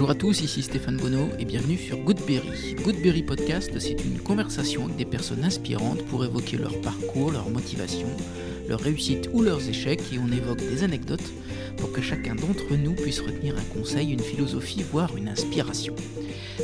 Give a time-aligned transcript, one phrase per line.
[0.00, 2.74] Bonjour à tous, ici Stéphane Bonneau et bienvenue sur Goodberry.
[2.82, 8.06] Goodberry Podcast, c'est une conversation avec des personnes inspirantes pour évoquer leur parcours, leur motivation,
[8.66, 11.30] leurs réussites ou leurs échecs et on évoque des anecdotes
[11.76, 15.94] pour que chacun d'entre nous puisse retenir un conseil, une philosophie, voire une inspiration.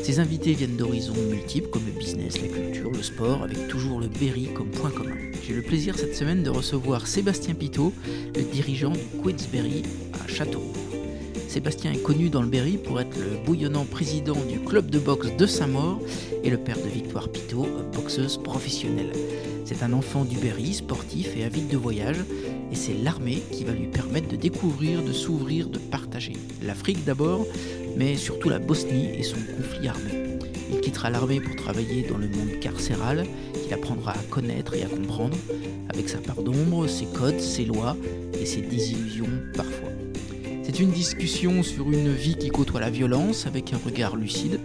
[0.03, 4.09] Ces invités viennent d'horizons multiples comme le business, la culture, le sport, avec toujours le
[4.09, 5.15] Berry comme point commun.
[5.47, 7.93] J'ai le plaisir cette semaine de recevoir Sébastien Pitot,
[8.35, 9.83] le dirigeant du Queensberry
[10.25, 10.86] à Châteauroux.
[11.57, 15.35] Sébastien est connu dans le Berry pour être le bouillonnant président du club de boxe
[15.39, 16.03] de Saint-Maur
[16.45, 19.15] et le père de Victoire Pitot, boxeuse professionnelle.
[19.65, 22.19] C'est un enfant du Berry, sportif et avide de voyage,
[22.71, 26.35] et c'est l'armée qui va lui permettre de découvrir, de s'ouvrir, de partager.
[26.63, 27.47] L'Afrique d'abord,
[27.97, 30.13] mais surtout la Bosnie et son conflit armé.
[30.71, 33.25] Il quittera l'armée pour travailler dans le monde carcéral,
[33.65, 35.39] qu'il apprendra à connaître et à comprendre,
[35.89, 37.97] avec sa part d'ombre, ses codes, ses lois
[38.39, 39.96] et ses désillusions parfois.
[40.79, 44.61] Une discussion sur une vie qui côtoie la violence avec un regard lucide.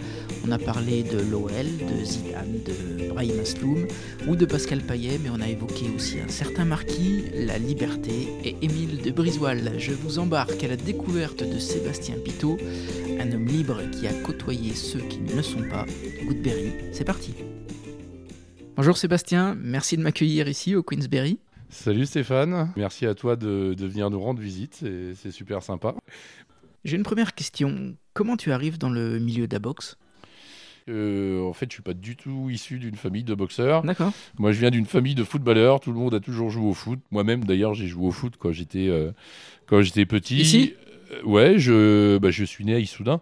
[0.46, 3.88] On a parlé de l'OL, de Zidane, de Brahim Asloum
[4.28, 8.58] ou de Pascal Payet, mais on a évoqué aussi un certain Marquis, la liberté et
[8.62, 9.72] Émile de Brisoil.
[9.78, 12.58] Je vous embarque à la découverte de Sébastien Pitot,
[13.18, 15.86] un homme libre qui a côtoyé ceux qui ne le sont pas.
[16.26, 17.36] Goodberry, c'est parti.
[18.76, 21.40] Bonjour Sébastien, merci de m'accueillir ici au Queensberry.
[21.72, 24.84] Salut Stéphane, merci à toi de, venir nous rendre visite,
[25.16, 25.96] c'est super sympa.
[26.84, 27.96] J'ai une première question.
[28.14, 29.98] Comment tu arrives dans le milieu de la boxe
[30.90, 33.84] euh, en fait, je suis pas du tout issu d'une famille de boxeurs.
[33.84, 34.12] D'accord.
[34.40, 35.80] Moi, je viens d'une famille de footballeurs.
[35.80, 37.00] Tout le monde a toujours joué au foot.
[37.12, 39.12] Moi-même, d'ailleurs, j'ai joué au foot quand j'étais euh,
[39.68, 40.38] quand j'étais petit.
[40.38, 40.74] Ici?
[40.88, 40.92] Euh,
[41.24, 43.22] Ouais, je bah, je suis né à Issoudun.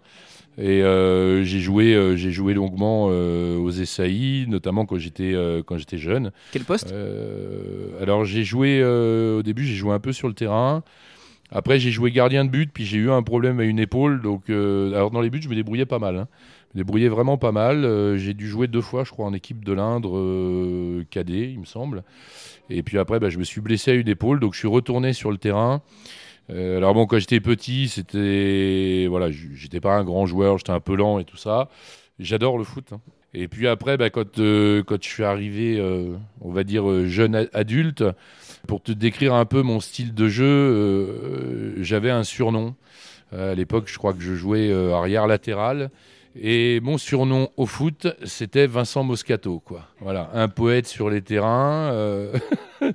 [0.57, 5.33] Et euh, j'ai joué, euh, j'ai joué longuement euh, aux SAI, notamment quand j'étais
[5.65, 6.31] quand j'étais jeune.
[6.51, 6.93] Quel poste?
[8.01, 10.83] Alors j'ai joué au début, j'ai joué un peu sur le terrain.
[11.51, 14.21] Après j'ai joué gardien de but, puis j'ai eu un problème à une épaule.
[14.21, 16.17] Donc alors dans les buts, je me débrouillais pas mal.
[16.17, 16.27] Hein.
[16.73, 18.17] Je me débrouillais vraiment pas mal.
[18.17, 22.03] j'ai dû jouer deux fois, je crois, en équipe de l'Indre cadet, il me semble.
[22.69, 25.13] Et puis après, bah, je me suis blessé à une épaule, donc je suis retourné
[25.13, 25.81] sur le terrain.
[26.49, 30.79] Euh, alors bon, quand j'étais petit, c'était voilà, j'étais pas un grand joueur, j'étais un
[30.79, 31.69] peu lent et tout ça.
[32.19, 32.93] J'adore le foot.
[32.93, 33.01] Hein.
[33.33, 37.47] Et puis après, bah, quand, euh, quand je suis arrivé, euh, on va dire jeune
[37.53, 38.03] adulte,
[38.67, 42.75] pour te décrire un peu mon style de jeu, j'avais un surnom.
[43.31, 45.91] à l'époque, je crois que je jouais arrière latéral.
[46.35, 49.87] Et mon surnom au foot, c'était Vincent Moscato, quoi.
[49.99, 51.91] Voilà, un poète sur les terrains.
[51.91, 52.33] Euh,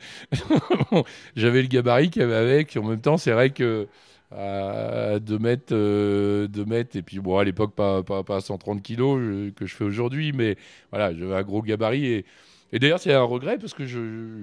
[1.36, 2.76] j'avais le gabarit qu'il y avait avec.
[2.76, 3.88] En même temps, c'est vrai que
[4.30, 9.52] à 2 mètres, euh, mètres, et puis bon, à l'époque, pas, pas, pas 130 kilos
[9.54, 10.56] que je fais aujourd'hui, mais
[10.90, 12.06] voilà, j'avais un gros gabarit.
[12.06, 12.24] Et,
[12.72, 13.84] et d'ailleurs, c'est un regret parce que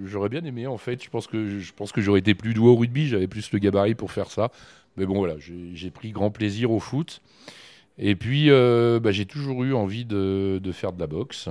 [0.06, 1.04] j'aurais bien aimé, en fait.
[1.04, 3.60] Je pense que, je pense que j'aurais été plus doué au rugby, j'avais plus le
[3.60, 4.52] gabarit pour faire ça.
[4.98, 7.22] Mais bon, voilà, j'ai pris grand plaisir au foot.
[8.02, 11.50] Et puis, euh, bah, j'ai toujours eu envie de, faire de la boxe.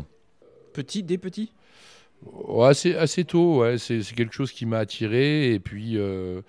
[0.73, 1.53] Petit, des petits?
[2.61, 3.79] Assez, assez tôt, ouais.
[3.79, 5.55] c'est quelque chose qui m'a attiré.
[5.55, 6.43] Et puis, euh,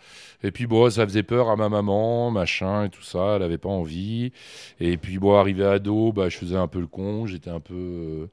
[0.44, 3.36] et puis bon, ça faisait peur à ma maman, machin et tout ça.
[3.36, 4.34] Elle n'avait pas envie.
[4.80, 7.76] Et puis, bon, arrivé ado, bah, je faisais un peu le con, j'étais un peu.
[7.76, 8.26] Euh,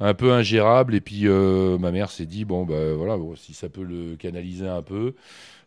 [0.00, 3.82] un peu ingérable et puis ma mère s'est dit bon bah voilà si ça peut
[3.82, 5.16] le canaliser un peu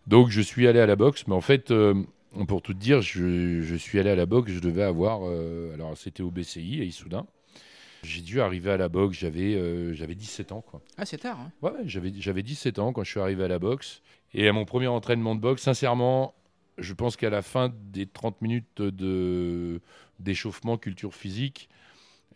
[0.08, 1.70] donc je suis allé à la boxe mais en fait
[2.48, 6.24] pour tout dire, je, suis allé à la boxe, je devais avoir, euh, alors c'était
[6.24, 7.26] au BCI à Issoudun.
[8.04, 10.62] J'ai dû arriver à la boxe, j'avais euh, j'avais 17 ans.
[10.62, 10.82] Quoi.
[10.98, 11.40] Ah, c'est tard.
[11.40, 11.52] Hein.
[11.62, 14.02] Ouais, j'avais, j'avais 17 ans quand je suis arrivé à la boxe.
[14.34, 16.34] Et à mon premier entraînement de boxe, sincèrement,
[16.78, 19.82] je pense qu'à la fin des 30 minutes de,
[20.20, 21.70] d'échauffement culture physique,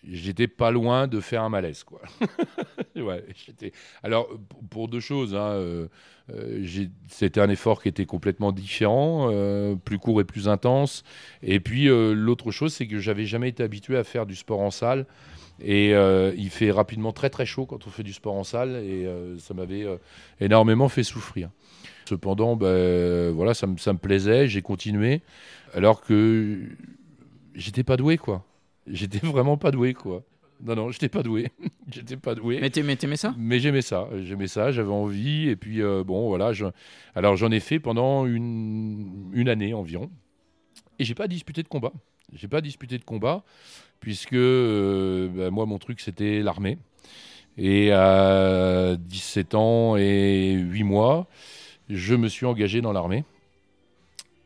[0.08, 1.84] j'étais pas loin de faire un malaise.
[1.84, 2.02] Quoi.
[4.04, 4.30] Alors,
[4.70, 5.88] pour deux choses, hein, euh,
[6.34, 11.04] euh, c'était un effort qui était complètement différent, euh, plus court et plus intense.
[11.42, 14.72] Et puis, l'autre chose, c'est que j'avais jamais été habitué à faire du sport en
[14.72, 15.06] salle.
[15.62, 18.76] Et il fait rapidement très très chaud quand on fait du sport en salle.
[18.84, 19.08] Et
[19.40, 19.86] ça m'avait
[20.40, 21.50] énormément fait souffrir.
[22.08, 25.22] Cependant, ben, voilà, ça, ça me plaisait, j'ai continué.
[25.74, 26.60] Alors que
[27.56, 28.46] j'étais pas doué, quoi.
[28.88, 30.24] J'étais vraiment pas doué, quoi.
[30.64, 31.52] Non, non, j'étais pas doué.
[31.92, 32.60] j'étais pas doué.
[32.62, 33.36] Mais t'aimais ça?
[33.38, 34.08] Mais j'aimais ça.
[34.24, 35.50] J'aimais ça, j'avais envie.
[35.50, 36.54] Et puis, euh, bon, voilà.
[36.54, 36.66] Je...
[37.14, 40.10] Alors, j'en ai fait pendant une, une année environ.
[41.00, 41.92] Et j'ai pas disputé de combat.
[42.34, 43.44] J'ai pas disputé de combat,
[44.00, 46.78] puisque euh, bah, moi, mon truc, c'était l'armée.
[47.58, 51.28] Et à 17 ans et 8 mois,
[51.90, 53.24] je me suis engagé dans l'armée.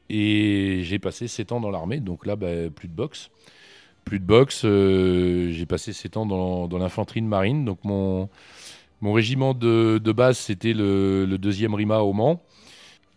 [0.10, 3.30] Et j'ai passé 7 ans dans l'armée, donc là, bah, plus de boxe
[4.10, 4.64] plus de boxe.
[4.66, 7.64] Euh, j'ai passé 7 ans dans, l'infanterie de marine.
[7.64, 8.28] Donc mon,
[9.02, 12.42] mon régiment de, base, c'était le, deuxième RIMA au Mans.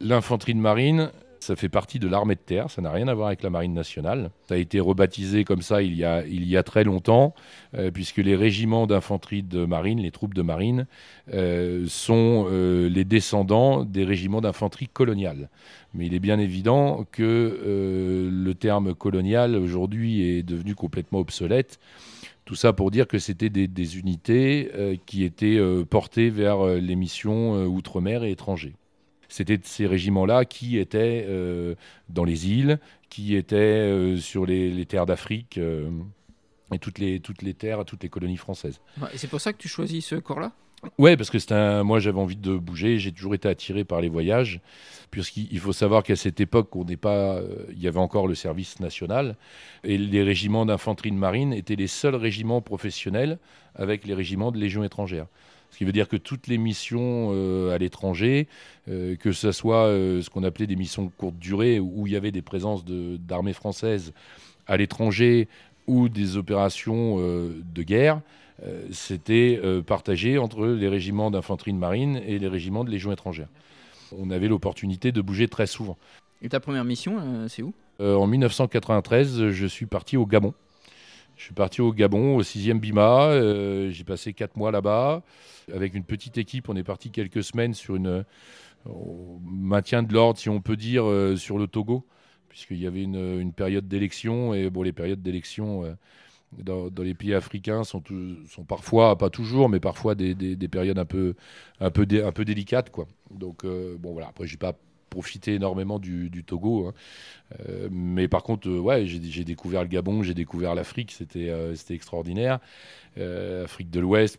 [0.00, 1.10] L'infanterie de marine,
[1.42, 3.74] Ça fait partie de l'armée de terre, ça n'a rien à voir avec la marine
[3.74, 4.30] nationale.
[4.46, 7.34] Ça a été rebaptisé comme ça il y a, très longtemps,
[7.74, 10.86] euh, puisque les régiments d'infanterie de marine, les troupes de marine,
[11.34, 15.48] euh, sont euh, les descendants des régiments d'infanterie coloniale.
[15.94, 17.58] Mais il est bien évident que
[18.30, 21.80] le terme colonial aujourd'hui est devenu complètement obsolète.
[22.44, 24.70] Tout ça pour dire que c'était des, des, unités
[25.06, 25.60] qui étaient
[25.90, 28.74] portées vers les missions outre-mer et étrangers
[29.32, 31.74] c'était ces régiments-là qui étaient euh,
[32.10, 35.90] dans les îles, qui étaient euh, sur les, terres d'Afrique euh,
[36.72, 38.80] et toutes les, toutes les terres, toutes les colonies françaises.
[39.12, 40.52] et c'est pour ça que tu choisis ce corps-là?
[40.98, 41.82] Ouais, parce que un...
[41.82, 44.60] moi j'avais envie de bouger, j'ai toujours été attiré par les voyages,
[45.10, 47.40] puisqu'il faut savoir qu'à cette époque, on n'est pas,
[47.70, 49.36] il y avait encore le service national,
[49.84, 53.38] et les régiments d'infanterie de marine étaient les seuls régiments professionnels
[53.76, 55.26] avec les régiments de légion étrangère.
[55.72, 58.46] Ce qui veut dire que toutes les missions euh, à l'étranger,
[58.88, 62.16] euh, que ce soit euh, ce qu'on appelait des missions courte durée, où il y
[62.16, 64.12] avait des présences d'armées françaises
[64.66, 65.48] à l'étranger
[65.86, 68.20] ou des opérations de guerre,
[68.92, 73.48] c'était partagé entre les régiments d'infanterie de marine et les régiments de légion étrangère.
[74.16, 75.98] On avait l'opportunité de bouger très souvent.
[76.40, 77.74] Et ta première mission, c'est où?
[77.98, 80.54] En 1993, je suis parti au Gabon.
[81.42, 83.30] Je suis parti au Gabon, au 6e Bima.
[83.30, 85.24] Euh, j'ai passé 4 mois là-bas.
[85.74, 88.24] Avec une petite équipe, on est parti quelques semaines sur une
[88.86, 88.92] euh,
[89.44, 92.06] maintien de l'ordre, si on peut dire, euh, sur le Togo,
[92.48, 94.54] puisqu'il y avait une, période d'élection.
[94.54, 95.96] Et bon, les périodes d'élection
[96.56, 98.04] dans, les pays africains sont,
[98.68, 101.34] parfois, pas toujours, mais parfois des, périodes un peu,
[101.80, 102.06] un peu,
[102.44, 102.90] délicates.
[102.90, 103.08] Quoi.
[103.32, 104.28] Donc, bon, voilà.
[104.28, 104.78] Après, pas
[105.12, 106.88] profité énormément du, Togo.
[106.88, 106.94] Hein.
[107.60, 111.74] Euh, mais par contre, euh, ouais, j'ai découvert le Gabon, j'ai découvert l'Afrique, c'était euh,
[111.90, 112.58] extraordinaire.
[113.62, 114.38] Afrique de l'Ouest,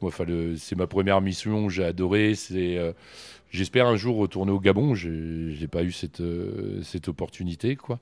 [0.58, 2.34] c'est ma première mission, j'ai adoré.
[3.52, 6.24] J'espère un jour retourner au Gabon, j'ai pas eu cette,
[6.81, 7.76] cette opportunité.
[7.76, 8.00] quoi.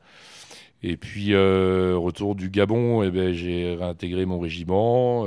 [0.81, 5.25] Et puis, retour du Gabon, eh ben, j'ai réintégré mon régiment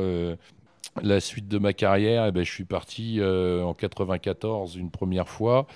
[1.03, 5.29] la suite de ma carrière, eh ben, je suis parti euh, en 94 une première
[5.29, 5.67] fois.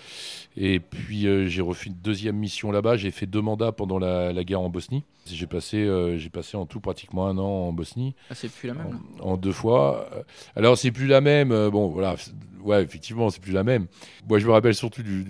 [0.56, 2.96] Et puis euh, j'ai refait une deuxième mission là-bas.
[2.96, 5.04] J'ai fait deux mandats pendant la, guerre en Bosnie.
[5.26, 8.14] J'ai passé, euh, j'ai passé en tout pratiquement un an en Bosnie.
[8.30, 10.08] Ah, c'est plus la même en, deux fois.
[10.54, 11.48] Alors c'est plus la même.
[11.70, 12.16] bon, voilà.
[12.62, 13.86] Ouais, effectivement, c'est plus la même.
[14.28, 15.24] Moi, je me rappelle surtout du,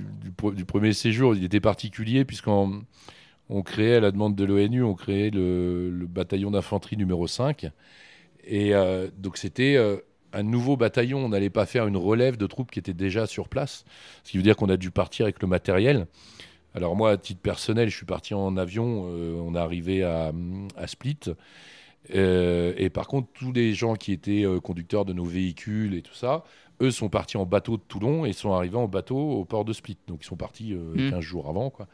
[0.66, 1.34] premier séjour.
[1.34, 2.82] Il était particulier puisqu'on
[3.50, 7.70] on créait, à la demande de l'ONU, on créait le, le bataillon d'infanterie numéro 5.
[8.48, 9.98] Et euh, donc c'était euh,
[10.32, 11.18] un nouveau bataillon.
[11.24, 13.84] On n'allait pas faire une relève de troupes qui étaient déjà sur place.
[14.24, 16.06] Ce qui veut dire qu'on a dû partir avec le matériel.
[16.74, 19.06] Alors moi, à titre personnel, je suis parti en avion.
[19.08, 20.32] Euh, on est arrivé à,
[20.86, 21.18] Split.
[22.10, 26.44] et par contre, tous les gens qui étaient conducteurs de nos véhicules et tout ça,
[26.80, 29.72] eux sont partis en bateau de Toulon et sont arrivés en bateau au port de
[29.72, 29.98] Split.
[30.06, 31.20] Donc ils sont partis 15 mmh.
[31.20, 31.70] jours avant.
[31.70, 31.86] Quoi.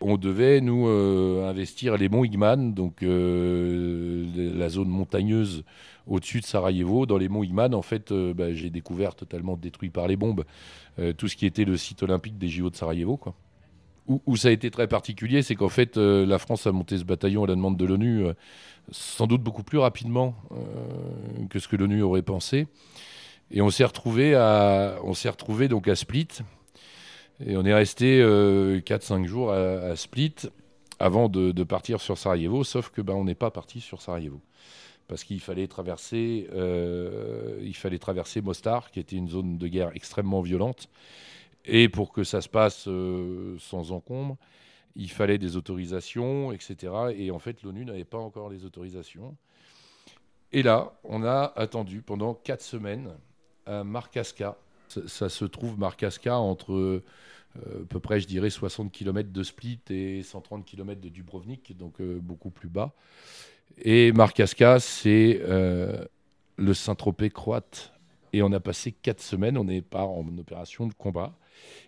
[0.00, 5.64] On devait, nous, investir les monts Igman, donc la zone montagneuse
[6.08, 9.90] au-dessus de Sarajevo, dans les monts Iman, en fait, euh, bah, j'ai découvert totalement détruit
[9.90, 10.44] par les bombes
[10.98, 13.16] euh, tout ce qui était le site olympique des JO de Sarajevo.
[13.16, 13.34] Quoi.
[14.26, 17.04] Où, ça a été très particulier, c'est qu'en fait, euh, la France a monté ce
[17.04, 18.24] bataillon à la demande de l'ONU,
[18.90, 20.34] sans doute beaucoup plus rapidement
[21.50, 22.68] que ce que l'ONU aurait pensé.
[23.50, 26.28] Et on s'est retrouvé à, on s'est retrouvé donc à Split.
[27.44, 30.34] Et on est resté 4-5 jours à, Split
[30.98, 34.40] avant de, partir sur Sarajevo, sauf que ben, on n'est pas parti sur Sarajevo
[35.08, 39.90] parce qu'il fallait traverser, euh, il fallait traverser Mostar, qui était une zone de guerre
[39.94, 40.88] extrêmement violente.
[41.64, 44.36] Et pour que ça se passe euh, sans encombre,
[44.94, 46.92] il fallait des autorisations, etc.
[47.16, 49.34] Et en fait, l'ONU n'avait pas encore les autorisations.
[50.52, 53.10] Et là, on a attendu pendant quatre semaines
[53.68, 54.56] à Markaska.
[55.06, 57.02] Ça, se trouve, Markaska, entre euh,
[57.56, 62.00] à peu près, je dirais, 60 km de Split et 130 km de Dubrovnik, donc
[62.00, 62.94] beaucoup plus bas.
[63.76, 66.04] Et Markaska, c'est euh,
[66.56, 67.92] le Saint-Tropez croate.
[68.32, 71.32] Et on a passé quatre semaines, on n'est pas en opération de combat,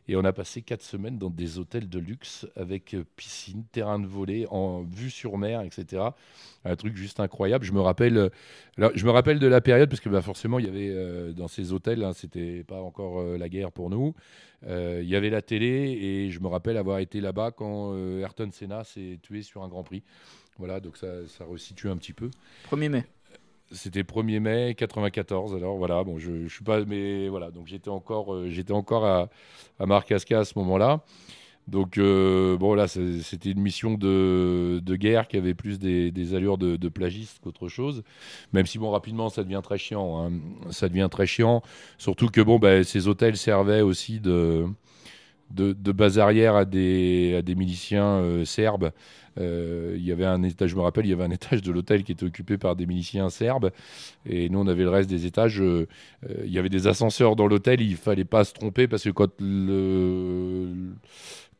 [0.08, 3.98] et on a passé quatre semaines dans des hôtels de luxe avec euh, piscine, terrain
[3.98, 6.02] de volée, en vue sur mer, etc.
[6.64, 7.64] Un truc juste incroyable.
[7.64, 10.66] Je me rappelle, euh, je me rappelle de la période parce que bah, forcément il
[10.66, 14.14] y avait dans ces hôtels, hein, c'était pas encore la guerre pour nous.
[14.66, 18.84] il y avait la télé et je me rappelle avoir été là-bas quand Ayrton Senna
[18.84, 20.02] s'est tué sur un Grand Prix.
[20.58, 22.30] Voilà, donc ça, ça resitue un petit peu.
[22.70, 23.04] 1er mai.
[23.72, 25.54] C'était 1er mai 94.
[25.54, 29.28] Alors voilà, bon, je, suis pas, mais voilà, donc j'étais encore, euh, j'étais encore à,
[29.78, 31.04] à Marcasca à ce moment-là.
[31.68, 36.58] Donc euh, bon là, c'était une mission de, de, guerre qui avait plus des, allures
[36.58, 38.02] de, plagiste qu'autre chose.
[38.52, 40.26] Même si bon rapidement, ça devient très chiant.
[40.26, 40.32] Hein.
[40.70, 41.62] Ça devient très chiant,
[41.96, 44.66] surtout que bon, bah, ces hôtels servaient aussi de
[45.50, 48.90] base arrière à des, à des miliciens serbes.
[49.36, 52.04] Il y avait un étage, je me rappelle, il y avait un étage de l'hôtel
[52.04, 53.70] qui était occupé par des miliciens serbes,
[54.26, 55.62] et nous on avait le reste des étages.
[55.62, 59.30] il y avait des ascenseurs dans l'hôtel, il fallait pas se tromper parce que quand
[59.40, 60.90] le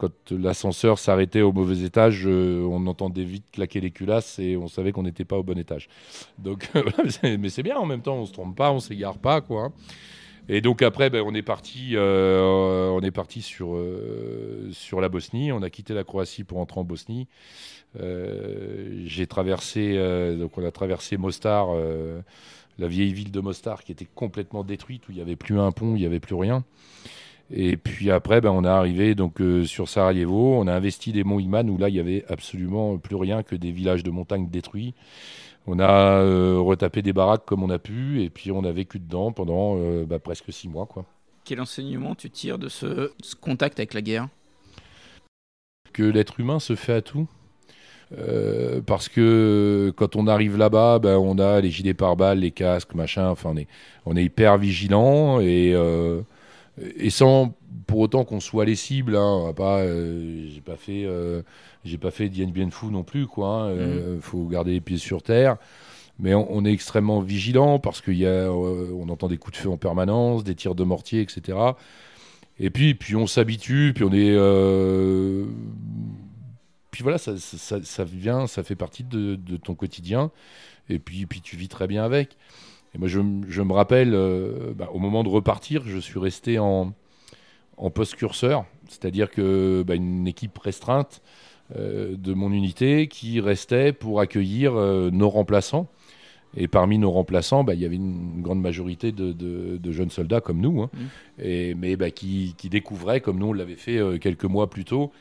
[0.00, 4.66] quand l'ascenseur s'arrêtait au mauvais étage, euh, on entendait vite claquer les culasses et on
[4.66, 5.88] savait qu'on n'était pas au bon étage.
[6.38, 6.70] Donc,
[7.22, 9.72] mais c'est bien en même temps, on se trompe pas, on s'égare pas, quoi.
[10.52, 15.08] Et donc après, ben, on est parti, euh, on est parti sur euh, sur la
[15.08, 15.52] Bosnie.
[15.52, 17.28] On a quitté la Croatie pour entrer en Bosnie.
[17.94, 19.96] J'ai traversé,
[20.38, 21.68] donc on a traversé Mostar,
[22.78, 25.72] la vieille ville de Mostar qui était complètement détruite où il n'y avait plus un
[25.72, 26.64] pont, il n'y avait plus rien.
[27.52, 31.24] Et puis après, ben, on est arrivé donc, euh, sur Sarajevo, on a investi des
[31.24, 34.48] monts Iman où là, il n'y avait absolument plus rien que des villages de montagne
[34.48, 34.94] détruits.
[35.72, 38.98] On a euh, retapé des baraques comme on a pu, et puis on a vécu
[38.98, 40.86] dedans pendant euh, bah, presque six mois.
[40.86, 41.04] Quoi.
[41.44, 43.10] Quel enseignement tu tires de ce,
[43.40, 44.28] contact avec la guerre?
[45.92, 47.28] Que l'être humain se fait à tout.
[48.86, 53.28] parce que quand on arrive là-bas, ben, on a les gilets pare-balles, les casques, machin,
[53.28, 53.68] enfin on est,
[54.06, 55.74] on est hyper vigilant et
[56.96, 57.54] et sans
[57.86, 59.16] pour autant qu'on soit les cibles.
[59.16, 61.42] Hein, pas, euh, j'ai pas fait, euh,
[61.84, 63.48] j'ai pas fait Dien Bien Phu non plus, quoi.
[63.48, 64.20] Hein, euh, mm.
[64.20, 65.56] faut garder les pieds sur terre.
[66.18, 69.70] Mais on, est extrêmement vigilant parce qu'il y a, on entend des coups de feu
[69.70, 71.56] en permanence, des tirs de mortier, etc.
[72.58, 74.36] Et puis, puis on s'habitue, puis on est,
[76.90, 80.30] puis voilà, ça, ça, vient, ça fait partie de, de, ton quotidien.
[80.88, 82.36] Et puis, puis tu vis très bien avec.
[82.94, 86.92] Et moi, je, me rappelle, euh, bah, au moment de repartir, je suis resté en,
[87.94, 94.74] post-curseur, c'est-à-dire que bah, une équipe restreinte euh, de mon unité qui restait pour accueillir
[94.74, 95.88] euh, nos remplaçants.
[96.56, 100.60] Et parmi nos remplaçants, bah, il y avait une grande majorité de, jeunes soldats comme
[100.60, 100.90] nous, hein.
[100.92, 101.42] mmh.
[101.44, 105.12] et, mais qui, qui, découvraient, comme nous on l'avait fait quelques mois plus tôt,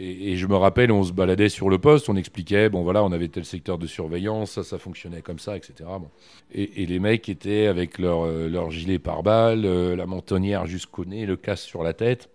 [0.00, 3.10] et, je me rappelle, on se baladait sur le poste, on expliquait, bon voilà, on
[3.10, 5.74] avait tel secteur de surveillance, ça, ça fonctionnait comme ça, etc.
[5.80, 6.08] Bon.
[6.52, 11.26] Et, les mecs étaient avec leur, euh, leur gilet pare-balles, euh, la mentonnière jusqu'au nez,
[11.26, 12.30] le casque sur la tête.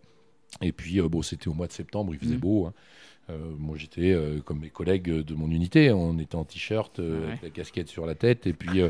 [0.62, 2.40] Et puis, euh, bon, c'était au mois de septembre, il faisait mmh.
[2.40, 2.66] beau.
[2.66, 2.74] Hein.
[3.30, 4.16] Moi, j'étais
[4.46, 8.16] comme mes collègues de mon unité, on était en t-shirt, avec la casquette sur la
[8.16, 8.82] tête, et puis,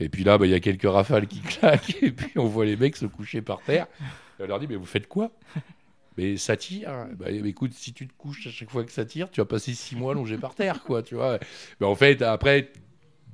[0.00, 2.64] et puis là, bah, il y a quelques rafales qui claquent, et puis on voit
[2.64, 3.86] les mecs se coucher par terre.
[4.38, 5.30] Et on leur dit, mais vous faites quoi?
[6.16, 7.08] Mais ça tire.
[7.18, 9.74] Bah, écoute, si tu te couches à chaque fois que ça tire, tu vas passer
[9.74, 11.38] six mois longé par terre, quoi, tu vois.
[11.80, 12.72] Mais en fait, après,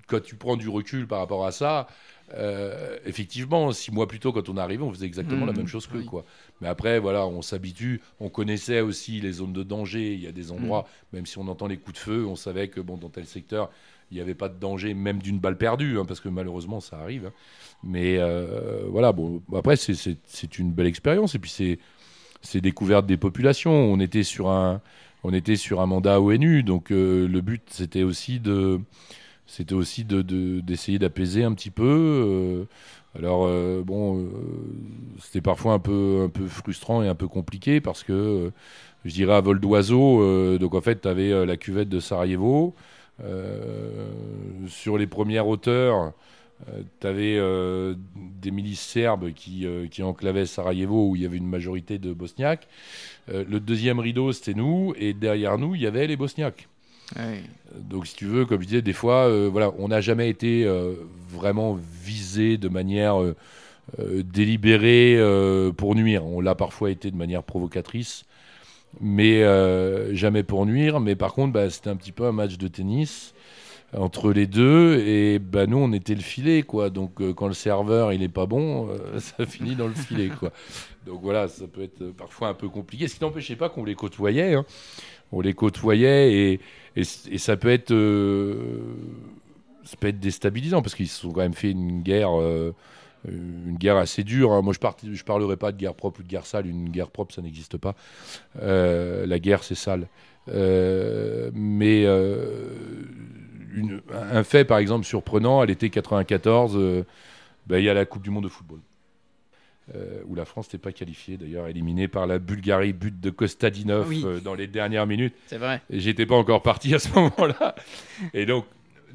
[0.06, 1.86] quand tu prends du recul par rapport à ça,
[2.34, 5.56] euh, effectivement, six mois plus tôt, quand on est arrivé, on faisait exactement la mmh.
[5.56, 6.24] même chose que quoi.
[6.60, 8.00] Mais après, voilà, on s'habitue.
[8.20, 10.14] On connaissait aussi les zones de danger.
[10.14, 11.16] Il y a des endroits, mmh.
[11.16, 13.70] même si on entend les coups de feu, on savait que bon, dans tel secteur,
[14.10, 16.98] il n'y avait pas de danger, même d'une balle perdue, hein, parce que malheureusement, ça
[16.98, 17.26] arrive.
[17.26, 17.32] Hein.
[17.82, 21.34] Mais euh, voilà, bon, après, c'est une belle expérience.
[21.34, 21.78] Et puis, c'est
[22.42, 23.72] c'est découverte des populations.
[23.72, 24.80] On était sur un,
[25.24, 28.80] on était sur un mandat ONU, donc euh, le but c'était aussi de,
[29.46, 30.22] c'était aussi de,
[30.60, 31.84] d'essayer d'apaiser un petit peu.
[31.84, 32.64] Euh,
[33.18, 34.26] alors euh, bon,
[35.20, 38.52] c'était parfois un peu, frustrant et un peu compliqué parce que
[39.04, 40.58] je dirais à vol d'oiseau.
[40.58, 42.74] donc en fait, tu avais la cuvette de Sarajevo.
[44.68, 46.14] sur les premières hauteurs,
[46.68, 51.26] euh, tu avais euh, des milices serbes qui, euh, qui, enclavaient Sarajevo où il y
[51.26, 52.68] avait une majorité de Bosniaques.
[53.28, 56.68] le deuxième rideau, c'était nous, et derrière nous, il y avait les Bosniaques.
[57.76, 60.66] Donc, si tu veux, comme je disais, des fois, voilà, on n'a jamais été
[61.30, 63.16] vraiment visé de manière
[63.98, 65.18] délibérée
[65.76, 66.24] pour nuire.
[66.26, 68.24] On l'a parfois été de manière provocatrice,
[69.00, 69.42] mais
[70.14, 71.00] jamais pour nuire.
[71.00, 73.34] Mais par contre, bah, c'était un petit peu un match de tennis
[73.96, 77.54] entre les deux et bah nous on était le filet quoi donc euh, quand le
[77.54, 80.50] serveur il est pas bon euh, ça finit dans le filet quoi
[81.06, 83.94] donc voilà ça peut être parfois un peu compliqué ce qui n'empêchait pas qu'on les
[83.94, 84.64] côtoyait hein.
[85.32, 86.60] On les côtoyait et,
[86.96, 88.80] et, ça peut être euh,
[89.84, 92.30] ça peut être déstabilisant parce qu'ils se sont quand même fait une guerre
[93.78, 94.52] guerre assez dure.
[94.52, 94.62] Hein.
[94.62, 96.66] Moi, je ne je parlerai pas de guerre propre ou de guerre sale.
[96.66, 97.94] Une guerre propre, ça n'existe pas.
[98.60, 100.08] la guerre, c'est sale.
[100.48, 102.06] mais
[104.12, 107.04] un fait, par exemple, surprenant, à l'été 94, euh,
[107.66, 108.80] ben, il y a la Coupe du Monde de football.
[109.96, 114.12] Euh, où la France n'était pas qualifiée, d'ailleurs éliminée par la Bulgarie, but de Kostadinov
[114.12, 115.34] euh, dans les dernières minutes.
[115.48, 115.82] C'est vrai.
[115.90, 117.74] Et j'étais pas encore parti à ce moment-là.
[118.32, 118.64] Et donc,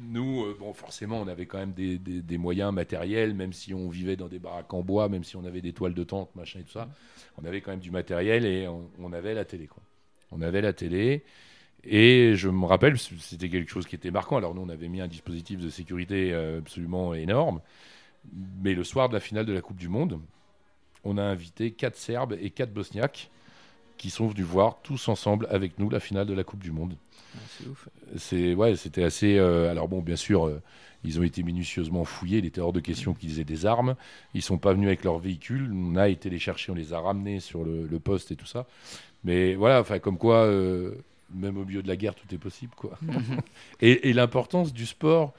[0.00, 4.28] nous, bon, forcément, on avait quand même des, moyens matériels, même si on vivait dans
[4.28, 6.72] des baraques en bois, même si on avait des toiles de tente, machin et tout
[6.72, 6.88] ça.
[7.42, 9.68] On avait quand même du matériel et on, on avait la télé.
[9.68, 9.82] Quoi.
[10.30, 11.24] On avait la télé.
[11.84, 14.36] Et je me rappelle, c'était quelque chose qui était marquant.
[14.36, 17.60] Alors nous, on avait mis un dispositif de sécurité euh, absolument énorme.
[18.62, 20.20] Mais le soir de la finale de la Coupe du Monde,
[21.04, 23.30] on a invité quatre Serbes et quatre Bosniaques
[23.96, 26.96] qui sont venus voir tous ensemble avec nous la finale de la Coupe du Monde.
[27.34, 27.88] Ah, c'est ouf.
[28.16, 29.36] C'est ouais, c'était assez.
[29.38, 30.62] euh, alors bon, bien sûr, euh,
[31.04, 32.38] ils ont été minutieusement fouillés.
[32.38, 33.96] Il était hors de question qu'ils aient des armes.
[34.34, 35.70] Ils sont pas venus avec leur véhicule.
[35.72, 38.46] On a été les chercher, on les a ramenés sur le, le poste et tout
[38.46, 38.66] ça.
[39.24, 40.94] Mais voilà, enfin comme quoi, euh,
[41.34, 42.98] même au milieu de la guerre, tout est possible, quoi.
[43.80, 45.34] et et l'importance du sport,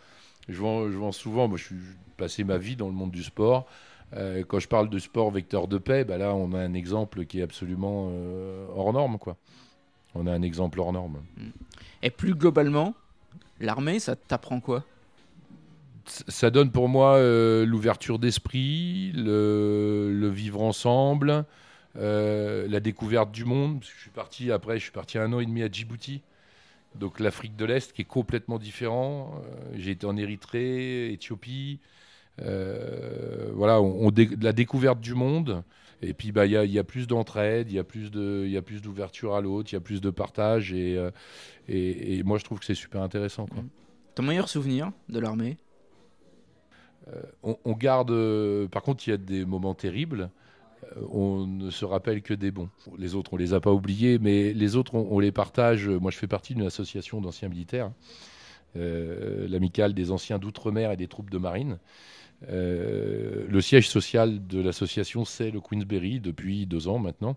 [0.50, 1.48] je vois, je vois souvent.
[1.48, 1.76] Moi, je suis
[2.18, 3.66] passé ma vie dans le monde du sport.
[4.14, 7.26] Euh, quand je parle de sport vecteur de paix, bah là, on a un exemple
[7.26, 9.38] qui est absolument euh, hors norme, quoi.
[10.16, 11.22] On a un exemple hors norme.
[12.02, 12.96] Et plus globalement,
[13.60, 14.84] l'armée, ça t'apprend quoi?
[16.06, 21.46] Ça donne pour moi euh, l'ouverture d'esprit, le, le vivre ensemble,
[21.94, 23.80] la découverte du monde.
[23.80, 26.22] Parce que Je suis parti après, je suis parti un an et demi à Djibouti,
[26.96, 29.40] donc l'Afrique de l'Est qui est complètement différent.
[29.76, 31.80] J'ai été en Érythrée, Éthiopie.
[32.42, 35.64] Euh, voilà, on, on dé- la découverte du monde.
[36.02, 38.10] Et puis bah il y, a- y a plus d'entraide, il y a plus
[38.82, 41.12] d'ouverture à l'autre, il y a plus de partage et, euh,
[41.68, 43.48] et, et moi je trouve que c'est super intéressant.
[43.48, 43.64] Quoi.
[44.16, 45.58] Ton meilleur souvenir de l'armée?
[47.44, 48.12] On, on garde.
[48.12, 50.30] euh, par contre, il y a des moments terribles.
[50.96, 52.70] euh, On ne se rappelle que des bons.
[53.00, 55.88] Les autres, on les a pas oubliés, mais les autres, on, on les partage.
[55.90, 57.92] Moi, je fais partie d'une association d'anciens militaires, euh,
[58.76, 61.80] l'amicale des anciens d'outre-mer et des troupes de marine.
[62.48, 67.36] Euh, le siège social de l'association, c'est le Queensberry depuis deux ans maintenant.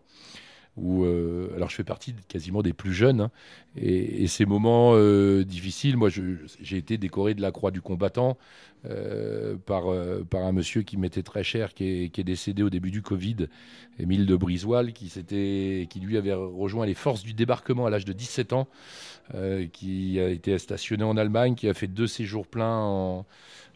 [0.78, 3.20] Où, euh, alors, je fais partie quasiment des plus jeunes.
[3.20, 3.30] hein,
[3.76, 8.38] et, ces moments euh, difficiles, moi, j'ai été décoré de la Croix du combattant
[8.86, 9.84] euh, par,
[10.30, 13.48] par un monsieur qui m'était très cher, qui est, décédé au début du Covid,
[13.98, 15.08] Émile de Brisoil, qui,
[15.86, 18.66] qui lui avait rejoint les forces du débarquement à l'âge de 17 ans,
[19.72, 23.26] qui a été stationné en Allemagne, qui a fait deux séjours pleins en,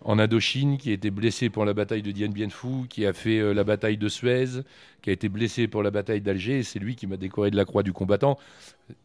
[0.03, 3.12] en Indochine, qui a été blessé pour la bataille de Dien Bien Phu, qui a
[3.12, 4.62] fait euh, la bataille de Suez,
[5.03, 7.65] qui a été blessé pour la bataille d'Alger, c'est lui qui m'a décoré de la
[7.65, 8.39] croix du combattant.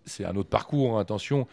[0.06, 1.48] C'est un autre parcours, hein, attention.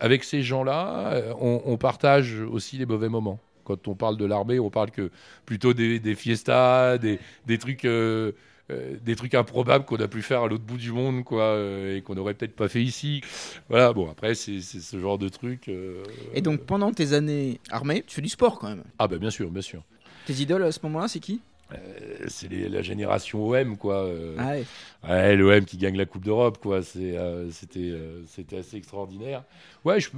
[0.00, 3.40] Avec ces gens-là, euh, on, partage aussi les mauvais moments.
[3.64, 5.10] Quand on parle de l'armée, on parle que
[5.44, 8.32] plutôt des, fiestas, des, des trucs, euh,
[8.70, 11.96] euh, des trucs improbables qu'on a pu faire à l'autre bout du monde, quoi, euh,
[11.96, 13.22] et qu'on n'aurait peut-être pas fait ici.
[13.68, 13.92] Voilà.
[13.92, 15.68] Bon, après, c'est ce genre de truc.
[15.68, 16.02] euh,
[16.34, 18.84] Et donc pendant tes années armées, tu fais du sport quand même.
[18.98, 19.82] ah bah bien sûr, bien sûr.
[20.26, 21.40] Tes idoles à ce moment-là, c'est qui?
[21.72, 24.04] Euh, c'est la génération OM, quoi.
[24.04, 24.64] euh, Ah ouais.
[25.06, 26.80] Ouais, l'OM qui gagne la Coupe d'Europe, quoi.
[26.96, 28.22] Euh, c'était, euh,
[28.58, 29.44] assez extraordinaire.
[29.84, 30.10] Ouais, je,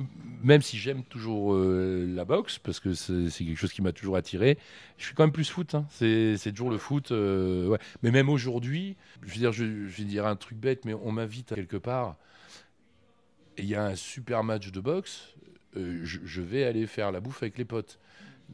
[0.42, 4.58] même si j'aime toujours la boxe, parce que c'est, quelque chose qui m'a toujours attiré,
[4.98, 5.74] je suis quand même plus foot.
[5.74, 5.86] hein.
[5.90, 7.10] C'est, toujours le foot.
[7.10, 7.78] ouais.
[8.02, 11.12] Mais même aujourd'hui, je veux dire, je, je vais dire un truc bête, mais on
[11.12, 12.16] m'invite à quelque part.
[13.58, 15.34] Il y a un super match de boxe.
[15.74, 17.98] je, je vais aller faire la bouffe avec les potes.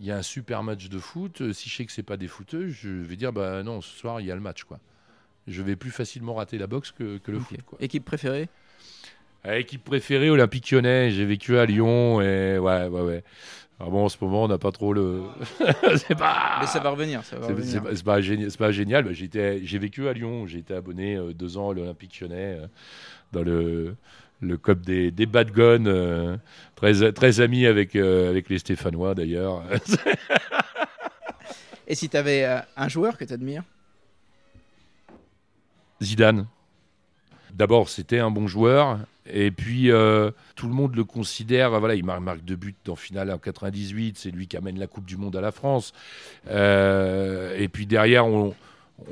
[0.01, 1.41] Il y a un super match de foot.
[1.41, 3.97] euh, Si je sais que c'est pas des footeux, je vais dire bah non, ce
[3.97, 4.79] soir il y a le match, quoi
[5.49, 7.63] je vais plus facilement rater la boxe que, que le foot.
[7.65, 7.79] Quoi.
[7.81, 8.49] Équipe préférée?
[9.45, 11.13] Ah, équipe préférée, Olympique Lyonnais.
[11.13, 13.25] J'ai vécu à Lyon et ouais, ouais, ouais.
[13.79, 15.23] Alors bon, en ce moment, on n'a pas trop le.
[15.99, 16.57] c'est pas.
[16.61, 17.83] Mais ça va revenir, ça va C'est- revenir.
[17.95, 18.51] C'est pas, génial.
[18.51, 19.05] c'est pas génial.
[19.05, 20.49] Bah, j'étais- J'ai vécu à Lyon.
[20.49, 22.67] J'ai été abonné euh, deux ans à l'Olympique Lyonnais euh,
[23.31, 23.95] dans le,
[24.41, 25.87] le club des, des Bad Guns.
[25.87, 26.37] euh,
[26.75, 29.63] très, très ami avec, euh, avec les Stéphanois d'ailleurs.
[31.89, 33.63] Et si t'avais euh, un joueur que t'admires?
[36.03, 36.47] Zidane.
[37.53, 38.99] D'abord, c'était un bon joueur.
[39.29, 39.91] Et puis,
[40.55, 41.71] tout le monde le considère.
[41.81, 44.19] Voilà, il marque, deux buts en finale en 98.
[44.19, 45.95] C'est lui qui amène la Coupe du Monde à la France.
[46.49, 48.55] Et puis derrière, on,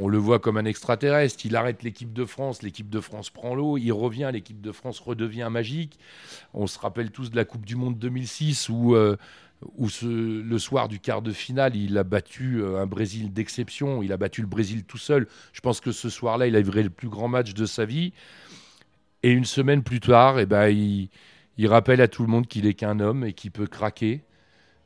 [0.00, 1.44] on le voit comme un extraterrestre.
[1.46, 2.62] Il arrête l'équipe de France.
[2.62, 3.76] L'équipe de France prend l'eau.
[3.78, 4.30] Il revient.
[4.32, 5.98] L'équipe de France redevient magique.
[6.54, 8.94] On se rappelle tous de la Coupe du Monde 2006 où.
[8.94, 9.16] euh,
[9.76, 14.12] où le soir du quart de finale, il a battu euh, un Brésil d'exception, il
[14.12, 15.26] a battu le Brésil tout seul.
[15.52, 18.12] Je pense que ce soir-là, il a livré le plus grand match de sa vie.
[19.22, 21.08] Et une semaine plus tard, eh ben, il,
[21.56, 24.22] il rappelle à tout le monde qu'il est qu'un homme et qu'il peut craquer.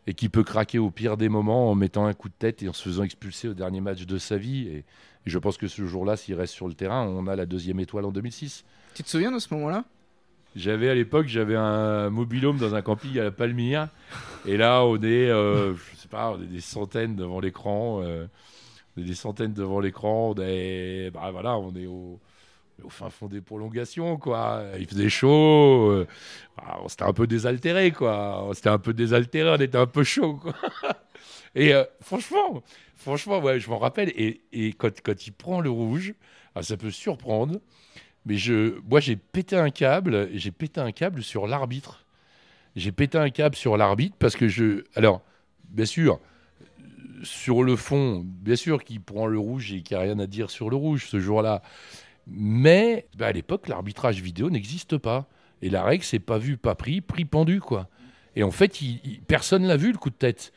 [0.09, 2.69] Et qu'il peut craquer au pire des moments en mettant un coup de tête et
[2.69, 4.67] en se faisant expulser au dernier match de sa vie.
[4.67, 4.85] Et, et
[5.27, 8.07] je pense que ce jour-là, s'il reste sur le terrain, on a la deuxième étoile
[8.07, 8.65] en 2006.
[8.95, 9.85] Tu te souviens de ce moment-là?
[10.57, 13.89] J'avais à l'époque, j'avais un mobilhome dans un camping à la Palmyre.
[14.47, 18.01] Et là, on est, euh, je sais pas, on est des centaines devant l'écran.
[18.03, 18.27] euh,
[18.97, 20.33] on est des centaines devant l'écran.
[20.35, 22.19] On est, bah voilà, on est au,
[22.85, 24.65] au fin fond des prolongations, quoi.
[24.79, 25.91] Il faisait chaud.
[25.91, 26.07] euh,
[26.57, 28.45] bah, on s'était un peu désaltéré, quoi.
[28.45, 30.55] On s'était un peu désaltéré, on était un peu chaud, quoi.
[31.55, 32.63] Et euh, franchement,
[32.97, 34.11] franchement, ouais, je m'en rappelle.
[34.11, 36.15] Et, et quand, quand il prend le rouge,
[36.55, 37.61] ah, ça peut surprendre.
[38.27, 40.29] Mais je, moi, j'ai pété un câble.
[40.35, 42.05] J'ai pété un câble sur l'arbitre.
[42.77, 44.85] J'ai pété un câble sur l'arbitre parce que je.
[44.95, 45.23] Alors,
[45.71, 46.21] bien sûr,
[47.23, 50.27] sur le fond, bien sûr qu'il prend le rouge et qu'il n'y a rien à
[50.27, 51.63] dire sur le rouge ce jour-là.
[52.29, 55.27] Mais bah, à l'époque, l'arbitrage vidéo n'existe pas.
[55.63, 57.89] Et la règle, c'est pas vu, pas pris, pris, pendu, quoi.
[58.37, 60.53] Et en fait, il, personne l'a vu, le coup de tête.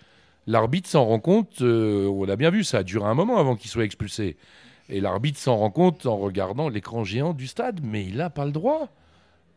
[0.48, 3.56] L'arbitre s'en rend compte, euh, on l'a bien vu, ça a duré un moment avant
[3.56, 4.38] qu'il soit expulsé.
[4.90, 8.46] Et l'arbitre s'en rend compte en regardant l'écran géant du stade, mais il n'a pas
[8.46, 8.90] le droit.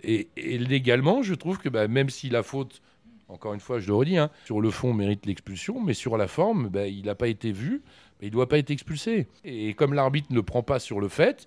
[0.02, 2.82] Et, légalement, je trouve que bah, même si la faute,
[3.28, 6.28] encore une fois, je le redis, hein, sur le fond mérite l'expulsion, mais sur la
[6.28, 7.82] forme, bah, il n'a pas été vu,
[8.24, 9.26] il ne doit pas être expulsé.
[9.44, 11.46] Et comme l'arbitre ne prend pas sur le fait,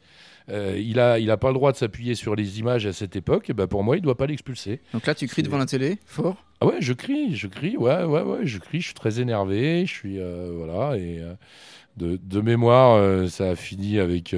[0.50, 3.16] euh, il n'a il a pas le droit de s'appuyer sur les images à cette
[3.16, 4.80] époque, et ben pour moi, il ne doit pas l'expulser.
[4.94, 6.46] Donc là, tu cries devant la télé, fort?
[6.62, 9.86] Ah ouais, je crie, je crie, ouais, ouais, ouais, je crie, je suis très énervé,
[9.86, 11.34] je suis, euh, voilà, et euh,
[11.98, 14.36] de, de, mémoire, ça a fini avec,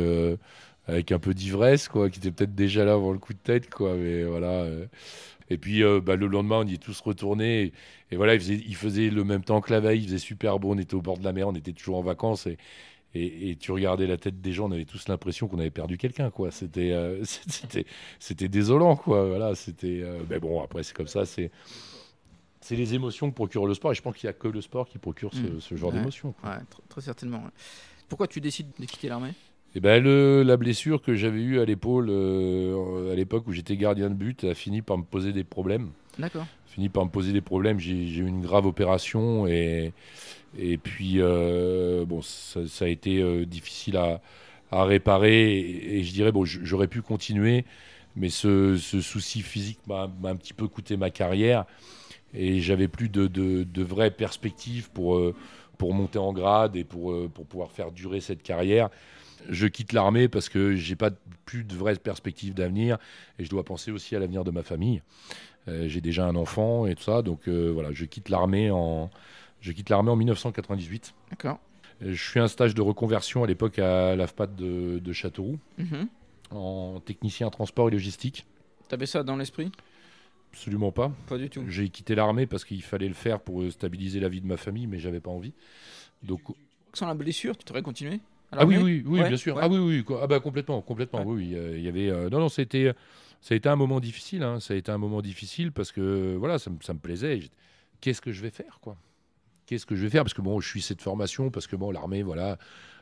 [0.87, 3.69] avec un peu d'ivresse, quoi, qui était peut-être déjà là avant le coup de tête,
[3.69, 4.65] quoi, mais voilà.
[5.49, 7.73] Et puis bah, le lendemain, on y est tous retournés.
[8.11, 10.59] Et, voilà, il faisait, il faisait, le même temps que la veille, il faisait super
[10.59, 12.47] beau, on était au bord de la mer, on était toujours en vacances.
[12.47, 12.57] Et,
[13.15, 16.29] et, tu regardais la tête des gens, on avait tous l'impression qu'on avait perdu quelqu'un,
[16.29, 16.51] quoi.
[16.51, 17.85] C'était, euh, c'était,
[18.19, 19.27] c'était désolant, quoi.
[19.27, 20.01] Voilà, c'était.
[20.03, 21.51] Euh, mais bon, après, c'est comme ça, c'est.
[22.61, 24.59] C'est les émotions que procure le sport, et je pense qu'il n'y a que le
[24.61, 25.77] sport qui procure ce, hmm.
[25.77, 26.35] genre d'émotions.
[26.43, 26.57] Ouais,
[26.89, 27.41] très, certainement.
[28.09, 29.33] Pourquoi tu décides de quitter l'armée?
[29.75, 33.77] Eh ben, le, la blessure que j'avais eue à l'épaule euh, à l'époque où j'étais
[33.77, 35.91] gardien de but a fini par me poser des problèmes.
[36.17, 36.47] D'accord.
[36.65, 37.79] Fini par me poser des problèmes.
[37.79, 39.93] J'ai, eu une grave opération et,
[40.57, 44.21] et puis, euh, bon, ça, a été euh, difficile à,
[44.71, 45.59] réparer.
[45.59, 47.65] Et, je dirais, bon, j'aurais pu continuer,
[48.15, 51.65] mais ce, souci physique m'a un petit peu coûté ma carrière.
[52.33, 55.19] Et j'avais plus de, de, vraies perspectives pour,
[55.77, 58.89] pour monter en grade et pour, pour pouvoir faire durer cette carrière.
[59.47, 61.11] Je quitte l'armée parce que j'ai pas
[61.45, 62.97] plus de vraies perspectives d'avenir
[63.37, 65.01] et je dois penser aussi à l'avenir de ma famille.
[65.67, 69.09] j'ai déjà un enfant et tout ça, donc voilà, je quitte l'armée en,
[69.61, 71.13] je quitte l'armée en 1998.
[71.29, 71.59] D'accord.
[72.01, 76.07] Euh, je fais un stage de reconversion à l'époque à l'AFPAD de, de Châteauroux, mhm.
[76.51, 78.45] en technicien transport et logistique.
[78.87, 79.71] T'avais ça dans l'esprit?
[80.51, 81.11] Absolument pas.
[81.27, 81.63] Pas du tout.
[81.67, 84.87] J'ai quitté l'armée parce qu'il fallait le faire pour stabiliser la vie de ma famille,
[84.87, 85.53] mais j'avais pas envie.
[86.23, 86.41] Donc,
[86.93, 87.83] sans la blessure, tu t'aurais
[88.57, 89.57] continué Ah oui, oui, oui, bien sûr.
[89.59, 91.23] Ah oui, oui, ah bah complètement, complètement.
[91.23, 92.09] Oui, il y avait.
[92.09, 92.93] Euh, non, non, c'était,
[93.41, 94.43] ça a été un moment difficile.
[94.43, 94.59] Hein.
[94.59, 97.39] Ça a été un moment difficile parce que voilà, ça, ça me plaisait.
[98.01, 98.97] Qu'est-ce que je vais faire, quoi?
[99.65, 100.23] Qu'est-ce que je vais faire?
[100.23, 102.57] Parce que bon, je suis cette formation, parce que bon, l'armée, voilà,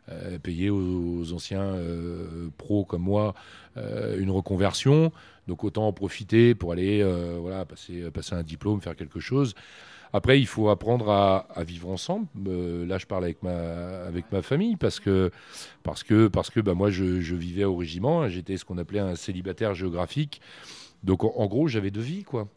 [0.10, 3.36] euh, payer aux, anciens euh, pros comme moi
[3.76, 5.12] euh, une reconversion.
[5.48, 7.04] Donc autant en profiter pour aller
[7.40, 9.54] voilà, passer, passer un diplôme, faire quelque chose.
[10.14, 12.28] Après, il faut apprendre à, vivre ensemble.
[12.88, 15.32] là, je parle avec ma, famille parce que,
[15.84, 17.04] parce que, parce que bah, moi, je,
[17.36, 18.28] vivais au régiment.
[18.30, 20.42] J'étais ce qu'on appelait un célibataire géographique.
[21.04, 22.48] Donc, en, gros, j'avais deux vies, quoi.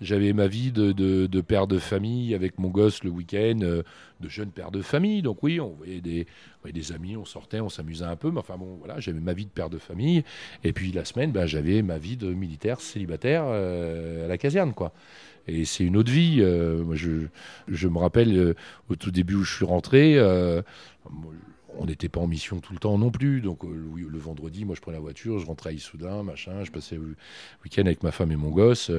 [0.00, 3.82] J'avais ma vie de, père de famille avec mon gosse le week-end, euh,
[4.20, 5.20] de jeune père de famille.
[5.20, 6.26] Donc oui, on voyait des,
[6.72, 8.30] des amis, on sortait, on s'amusait un peu.
[8.30, 10.24] Mais enfin bon, voilà, j'avais ma vie de père de famille.
[10.64, 14.72] Et puis la semaine, ben, j'avais ma vie de militaire célibataire euh, à la caserne,
[14.72, 14.92] quoi.
[15.50, 16.38] Et c'est une autre vie.
[16.40, 18.54] Euh, je, me rappelle
[18.88, 20.20] au tout début où je suis rentré.
[20.20, 23.40] on n'était pas en mission tout le temps non plus.
[23.40, 26.70] Donc le, le, vendredi, moi je prenais la voiture, je rentrais à Issoudun, machin, je
[26.70, 27.16] passais le
[27.64, 28.90] week-end avec ma femme et mon gosse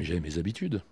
[0.00, 0.82] mais j'avais mes habitudes.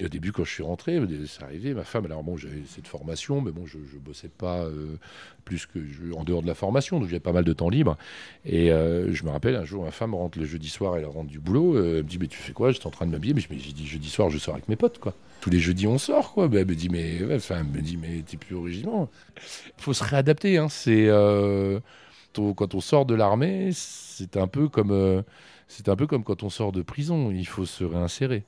[0.00, 2.86] Et au début, quand je suis rentré, c'est arrivé, ma femme, alors bon, j'avais cette
[2.86, 4.96] formation, mais bon, je ne bossais pas euh,
[5.44, 5.80] plus que
[6.14, 7.98] en dehors de la formation, donc j'avais pas mal de temps libre.
[8.44, 11.28] Et euh, je me rappelle, un jour, ma femme rentre le jeudi soir, elle rentre
[11.28, 12.70] du boulot, euh, elle me dit, mais tu fais quoi?
[12.70, 15.00] J'étais en train de m'habiller, mais j'ai dit, jeudi soir, je sors avec mes potes,
[15.00, 15.14] quoi.
[15.40, 16.46] Tous les jeudis, on sort, quoi.
[16.46, 19.08] Ben, elle me dit, mais, enfin, me dit, mais t'es plus original.
[19.36, 20.68] Il faut se réadapter, hein.
[20.68, 21.08] C'est,
[22.32, 24.68] quand on sort de l'armée, c'est un peu
[25.66, 28.44] c'est un peu comme quand on sort de prison, il faut se réinsérer.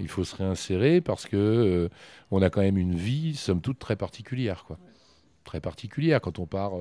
[0.00, 1.88] Il faut se réinsérer parce que euh,
[2.30, 4.64] on a quand même une vie, somme toute, très particulière.
[4.66, 4.78] Quoi.
[5.44, 6.72] Très particulière quand on part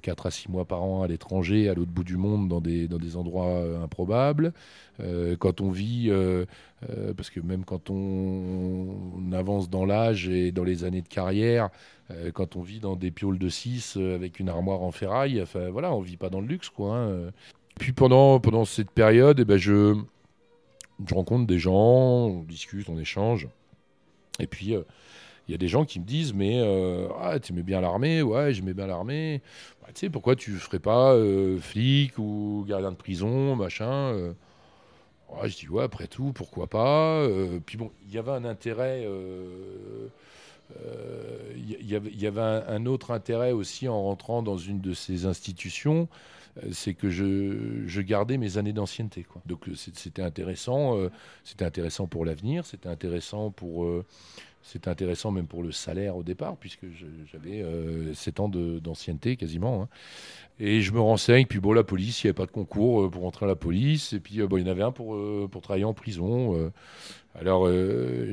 [0.00, 2.60] 4 euh, à 6 mois par an à l'étranger, à l'autre bout du monde, dans
[2.60, 4.52] des, dans des endroits euh, improbables.
[5.38, 6.10] quand on vit,
[7.16, 11.70] parce que même quand on, avance dans l'âge et dans les années de carrière,
[12.34, 15.92] quand on vit dans des pioles de 6 avec une armoire en ferraille, enfin voilà,
[15.94, 16.68] on vit pas dans le luxe.
[16.68, 17.30] Quoi, hein.
[17.78, 19.96] Puis pendant, pendant cette période, eh ben, je
[21.06, 23.48] je rencontre des gens, on discute, on échange.
[24.38, 24.82] Et puis, euh,
[25.48, 28.22] il y a des gens qui me disent Mais euh, ah, tu aimais bien l'armée
[28.22, 29.42] Ouais, j'aimais bien l'armée.
[29.82, 34.34] Bah, tu sais, pourquoi tu ferais pas euh, flic ou gardien de prison, machin
[35.44, 37.26] Je dis Ouais, après tout, pourquoi pas
[37.66, 39.06] Puis bon, il y avait un intérêt.
[41.56, 46.30] Il y, avait un, autre intérêt aussi en rentrant dans une de ces institutions, euh,
[46.72, 49.26] c'est que je, gardais mes années d'ancienneté.
[49.46, 51.10] Donc euh, c'était intéressant, euh,
[51.44, 53.86] c'était intéressant pour l'avenir, c'était intéressant pour,
[54.86, 56.86] intéressant même pour le salaire au départ, puisque
[57.30, 57.64] j'avais
[58.14, 59.82] 7 ans d'ancienneté quasiment.
[59.82, 59.88] Hein.
[60.58, 63.24] Et je me renseigne, puis bon, la police, il n'y avait pas de concours pour
[63.24, 65.16] entrer à la police, et puis il y en avait un pour,
[65.48, 66.70] pour travailler en prison.
[67.34, 67.66] Alors,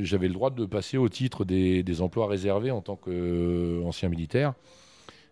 [0.02, 4.54] j'avais le droit de passer au titre des, des emplois réservés en tant qu'ancien militaire.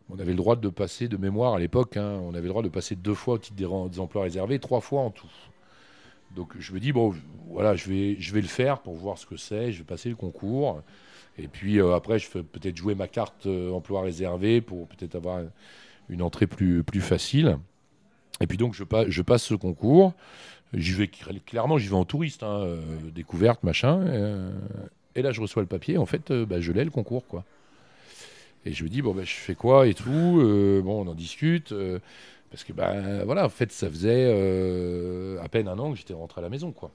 [0.10, 2.62] On avait le droit de passer de mémoire à l'époque, hein, on avait le droit
[2.62, 5.32] de passer deux fois au titre des, emplois réservés, trois fois en tout.
[6.36, 7.13] Donc je me dis, bon,
[7.50, 10.10] voilà, je vais, je vais le faire pour voir ce que c'est, je vais passer
[10.10, 10.82] le concours.
[11.38, 15.15] Et puis euh, après, je vais peut-être jouer ma carte euh, emploi réservé pour peut-être
[15.15, 15.41] avoir
[16.10, 17.58] une entrée plus, facile.
[18.41, 20.13] Et puis donc je, je passe ce concours.
[20.74, 22.82] J'y vais clairement, j'y vais en touriste, hein, euh,
[23.13, 24.52] découverte, machin.
[25.15, 25.98] et là, je reçois le papier.
[25.98, 27.44] En fait, bah, je l'ai le concours, quoi.
[28.65, 30.39] Et je me dis, bon, ben, je fais quoi et tout.
[30.41, 31.71] Euh, bon, on en discute.
[31.71, 31.99] Euh,
[32.49, 36.13] parce que, ben voilà, en fait, ça faisait euh, à peine un an que j'étais
[36.13, 36.91] rentré à la maison, quoi.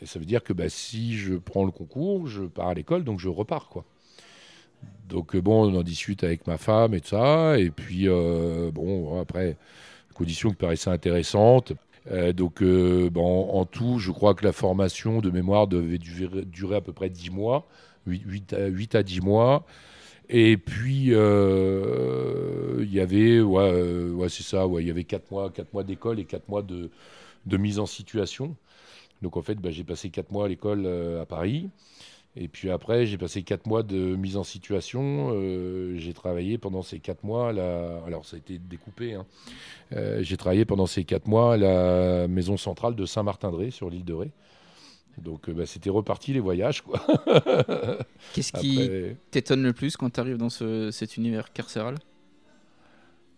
[0.00, 3.04] Et ça veut dire que bah, si je prends le concours, je pars à l'école,
[3.04, 3.84] donc je repars, quoi.
[5.08, 7.58] Donc, bon, on en discute avec ma femme et tout ça.
[7.58, 9.56] Et puis, bon, après,
[10.14, 11.72] conditions qui paraissaient intéressantes.
[12.34, 16.92] donc, bon, en tout, je crois que la formation de mémoire devait durer, à peu
[16.92, 17.66] près 10 mois,
[18.06, 19.64] 8, à, 8 à 10 mois.
[20.28, 25.30] Et puis, euh, il y avait, ouais, euh, ouais c'est ça, ouais, y avait 4
[25.30, 26.90] mois, quatre mois d'école et 4 mois de,
[27.46, 28.56] de, mise en situation.
[29.22, 31.70] Donc, en fait, bah, j'ai passé 4 mois à l'école euh, à Paris.
[32.36, 35.32] Et puis après, j'ai passé 4 mois de mise en situation.
[35.96, 39.24] j'ai travaillé pendant ces 4 mois, là, alors ça a été découpé, hein.
[40.20, 44.12] j'ai travaillé pendant ces 4 mois à la maison centrale de Saint-Martin-de-Ré, sur l'île de
[44.12, 44.30] Ré.
[45.18, 46.82] Donc euh, bah, c'était reparti les voyages.
[48.34, 48.90] Qu'est-ce qui
[49.30, 51.96] t'étonne le plus quand tu arrives dans cet univers carcéral?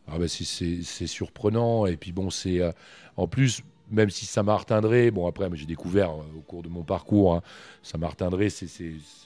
[0.06, 1.86] Ah bah, c'est surprenant.
[1.86, 2.72] Et puis bon, c'est euh,
[3.16, 6.68] en plus, même si ça m'a retindré, bon après j'ai découvert euh, au cours de
[6.68, 7.42] mon parcours, hein,
[7.82, 8.66] ça m'a retindré, c'est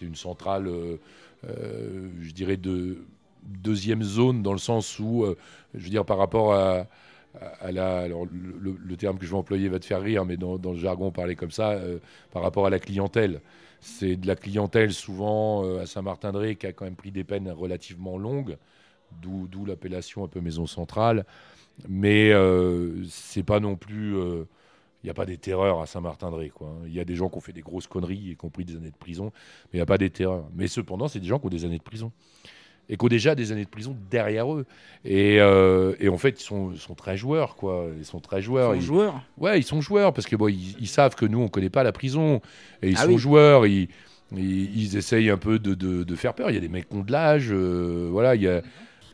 [0.01, 0.71] une centrale,
[1.45, 3.05] je dirais, de
[3.45, 5.25] deuxième zone dans le sens où,
[5.75, 6.87] je veux dire, par rapport à,
[7.61, 11.07] alors le, terme que je vais employer va te faire rire, mais dans, le jargon,
[11.07, 11.99] on parlait comme ça, euh,
[12.31, 13.41] par rapport à la clientèle.
[13.81, 17.51] C'est de la clientèle souvent euh, à Saint-Martin-de-Ré qui a quand même pris des peines
[17.51, 18.57] relativement longues,
[19.21, 21.25] d'où l'appellation un peu maison centrale.
[21.89, 24.15] Mais euh, c'est pas non plus.
[24.15, 26.53] Il n'y a pas des terreurs à Saint-Martin-de-Ré.
[26.87, 28.91] Il y a des gens qui ont fait des grosses conneries, y compris des années
[28.91, 29.33] de prison,
[29.67, 30.49] mais il n'y a pas des terreurs.
[30.55, 32.13] Mais cependant, c'est des gens qui ont des années de prison
[32.93, 34.67] et qui ont déjà des années de prison derrière eux.
[35.07, 37.87] Et, euh, et en fait, ils sont, sont, très joueurs, quoi.
[37.97, 38.75] Ils sont très joueurs.
[38.75, 41.45] Ils sont joueurs Ouais, ils sont joueurs parce que bon, ils, savent que nous, on
[41.45, 42.43] ne connaît pas la prison.
[42.83, 43.65] Et ils ah sont joueurs.
[43.67, 43.89] Ils,
[44.37, 46.51] ils, essayent un peu de, de, faire peur.
[46.51, 47.49] Il y a des mecs qui ont de l'âge.
[47.51, 48.61] Euh, voilà, il y a.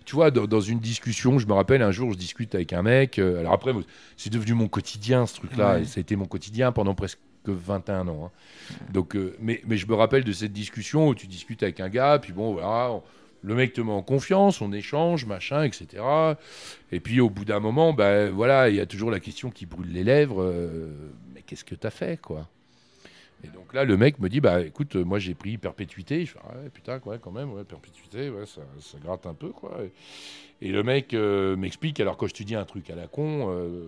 [0.05, 3.21] Tu vois, dans, une discussion, je me rappelle un jour, je discute avec un mec.
[3.21, 3.73] Euh, alors après,
[4.17, 5.79] c'est devenu mon quotidien, ce truc-là.
[5.79, 8.25] Et ça a été mon quotidien pendant presque 21 ans.
[8.25, 8.77] Hein.
[8.93, 12.19] Donc, mais, mais je me rappelle de cette discussion où tu discutes avec un gars,
[12.21, 13.01] puis bon, voilà,
[13.43, 16.03] le mec te met en confiance, on échange, machin, etc.
[16.93, 19.67] Et puis au bout d'un moment, ben voilà, il y a toujours la question qui
[19.67, 20.43] brûle les lèvres.
[20.43, 20.91] Euh,
[21.35, 22.49] mais qu'est-ce que t'as fait, quoi?
[23.45, 26.25] Et donc là, le mec me dit, bah écoute, moi j'ai pris perpétuité.
[26.25, 26.39] Je fais,
[26.75, 28.63] putain, quand même, ouais, perpétuité, ouais, ça,
[29.01, 29.79] gratte un peu, quoi.
[30.61, 33.49] Et, le mec euh, m'explique, alors quand je te dis un truc à la con,
[33.49, 33.85] euh,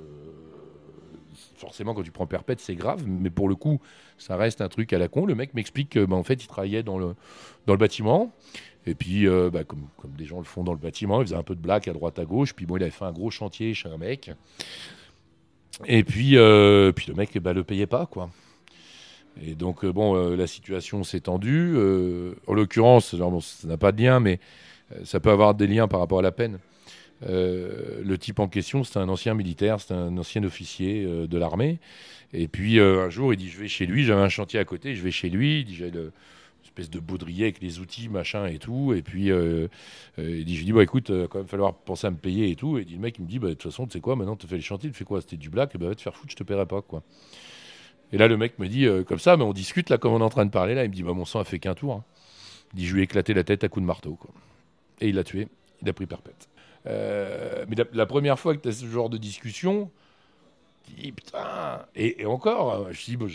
[1.56, 3.80] forcément quand tu prends perpète, c'est grave, mais pour le coup,
[4.18, 5.26] ça reste un truc à la con.
[5.26, 7.14] Le mec m'explique qu'en en fait, il travaillait dans le,
[7.66, 8.32] dans le bâtiment.
[8.86, 11.42] Et puis, euh, bah, comme, des gens le font dans le bâtiment, il faisait un
[11.42, 12.54] peu de blague à droite à gauche.
[12.54, 14.30] Puis bon, il avait fait un gros chantier chez un mec.
[15.86, 18.30] Et puis, euh, puis le mec, bah, le payait pas, quoi.
[19.42, 21.76] Et donc, euh, bon, la situation s'est tendue.
[22.46, 24.40] en l'occurrence, ça n'a pas de lien, mais
[25.04, 26.58] ça peut avoir des liens par rapport à la peine.
[27.22, 31.78] le type en question, c'est un ancien militaire, c'est un ancien officier de l'armée.
[32.32, 34.96] Et puis un jour, il dit Je vais chez lui, j'avais un chantier à côté,
[34.96, 35.60] je vais chez lui.
[35.60, 36.12] Il dit J'ai le,
[36.64, 38.92] espèce de baudrier avec les outils, machin et tout.
[38.94, 39.68] Et puis, euh, euh,
[40.16, 42.78] je lui dis, bah écoute, va quand même falloir penser à me payer et tout.
[42.78, 44.46] Et le mec, il me dit, bah de toute façon, tu sais quoi, maintenant, tu
[44.46, 46.36] fais les chantiers, tu fais quoi C'était du black, et bah te faire foutre, je
[46.36, 47.02] te paierai pas, quoi.
[48.12, 50.20] Et là, le mec me dit, euh, comme ça, mais on discute, là, comme on
[50.20, 51.74] est en train de parler, là, il me dit, bah mon sang a fait qu'un
[51.74, 51.94] tour.
[51.94, 52.04] Hein.
[52.74, 54.30] Il dit, je lui ai éclaté la tête à coups de marteau, quoi.
[55.00, 55.48] Et il l'a tué,
[55.82, 56.48] il a pris perpète.
[56.84, 59.90] mais la, première fois que tu as ce genre de discussion,
[60.84, 63.28] tu dis, putain, et, encore, je dis, bon,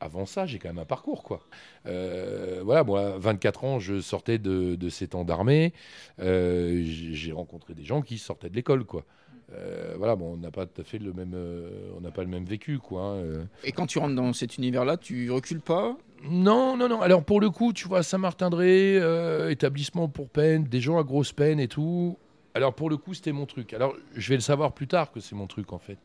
[0.00, 1.40] avant ça, j'ai quand même un parcours, quoi.
[1.86, 5.72] Euh, voilà, moi, 24 ans, je sortais de, de ces temps d'armée.
[6.20, 9.04] Euh, j'ai rencontré des gens qui sortaient de l'école, quoi.
[9.52, 11.36] Euh, voilà, bon, on n'a pas tout à fait le même,
[11.96, 13.18] on n'a pas le même vécu, quoi.
[13.18, 15.96] Hein, Et quand tu rentres dans cet univers-là, tu recules pas?
[16.24, 17.00] Non, non, non.
[17.02, 21.60] Alors pour le coup, tu vois, Saint-Martin-de-Ré, établissement pour peine, des gens à grosse peine
[21.60, 22.16] et tout.
[22.54, 23.74] Alors pour le coup, c'était mon truc.
[23.74, 25.98] Alors je vais le savoir plus tard que c'est mon truc, en fait.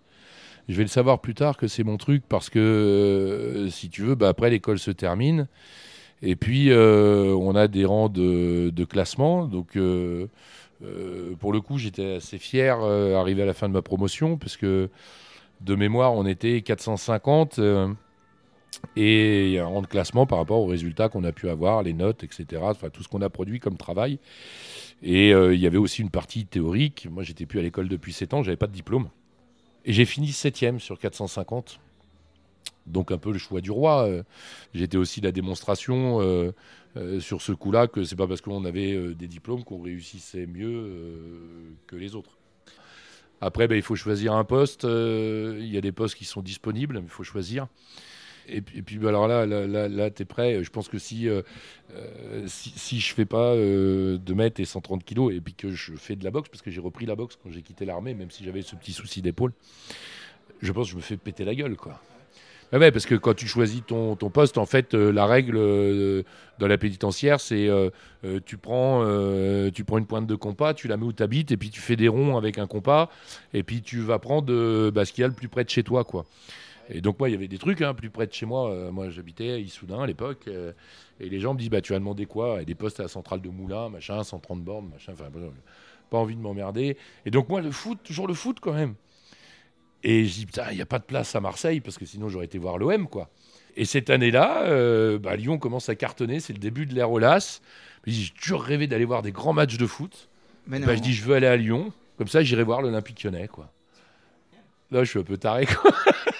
[0.67, 4.01] Je vais le savoir plus tard que c'est mon truc parce que, euh, si tu
[4.01, 5.47] veux, bah, après l'école se termine.
[6.21, 9.45] Et puis, on a des rangs de, classement.
[9.45, 14.57] Donc, pour le coup, j'étais assez fier arrivé à la fin de ma promotion, parce
[14.57, 14.89] que
[15.61, 17.59] de mémoire, on était 450.
[18.95, 21.49] Et il y a un rang de classement par rapport aux résultats qu'on a pu
[21.49, 22.61] avoir, les notes, etc.
[22.63, 24.19] Enfin, tout ce qu'on a produit comme travail.
[25.03, 27.07] Et euh, il y avait aussi une partie théorique.
[27.11, 29.09] Moi, j'étais plus à l'école depuis 7 ans, j'avais pas de diplôme.
[29.85, 31.79] Et j'ai fini 7 sur 450.
[32.87, 34.07] Donc un peu le choix du roi.
[34.07, 34.23] Euh,
[34.73, 36.51] j'étais aussi la démonstration euh,
[37.19, 40.91] sur ce coup-là que c'est pas parce qu'on avait des diplômes qu'on réussissait mieux
[41.87, 42.37] que les autres.
[43.41, 44.83] Après, ben, il faut choisir un poste.
[44.85, 47.67] Il y a des postes qui sont disponibles, mais il faut choisir.
[48.47, 50.63] Et puis, et puis bah, alors là, là, là, tu es prêt.
[50.63, 51.41] Je pense que si, euh,
[51.93, 55.93] euh, si, je fais pas euh, 2 mètres et 130 kilos, et puis que je
[55.95, 58.31] fais de la boxe, parce que j'ai repris la boxe quand j'ai quitté l'armée, même
[58.31, 59.53] si j'avais ce petit souci d'épaule,
[60.61, 62.01] je pense que je me fais péter la gueule, quoi.
[62.71, 65.55] Bah ouais, parce que quand tu choisis ton, ton poste, en fait, euh, la règle
[66.57, 67.69] dans la pénitentiaire, c'est
[68.45, 69.03] tu, prends,
[69.71, 71.79] tu prends une pointe de compas, tu la mets où tu habites, et puis tu
[71.79, 73.09] fais des ronds avec un compas,
[73.53, 75.83] et puis tu vas prendre bah, ce qu'il y a le plus près de chez
[75.83, 76.25] toi, quoi.
[76.89, 78.69] Et donc, moi, il y avait des trucs hein, plus près de chez moi.
[78.71, 80.47] Euh, moi, j'habitais à Issoudun à l'époque.
[80.47, 80.71] Euh,
[81.19, 82.61] et les gens me disent bah, Tu as demandé quoi?
[82.61, 85.13] Et des postes à la centrale de Moulin, machin, 130 bornes, machin.
[85.13, 85.29] Enfin,
[86.09, 86.97] pas envie de m'emmerder.
[87.25, 88.95] Et donc, moi, le foot, toujours le foot quand même.
[90.03, 92.29] Et je dis Putain, il n'y a pas de place à Marseille parce que sinon,
[92.29, 93.29] j'aurais été voir l'OM, quoi.
[93.77, 96.39] Et cette année-là, euh, bah, Lyon commence à cartonner.
[96.39, 97.61] C'est le début de l'ère Olas.
[98.05, 100.29] J'ai toujours rêvé d'aller voir des grands matchs de foot.
[100.67, 101.91] Mais bah, je dis Je veux aller à Lyon.
[102.17, 103.71] Comme ça, j'irai voir l'Olympique lyonnais, quoi.
[104.91, 105.65] Là, je suis un peu taré.
[105.65, 105.91] Quoi.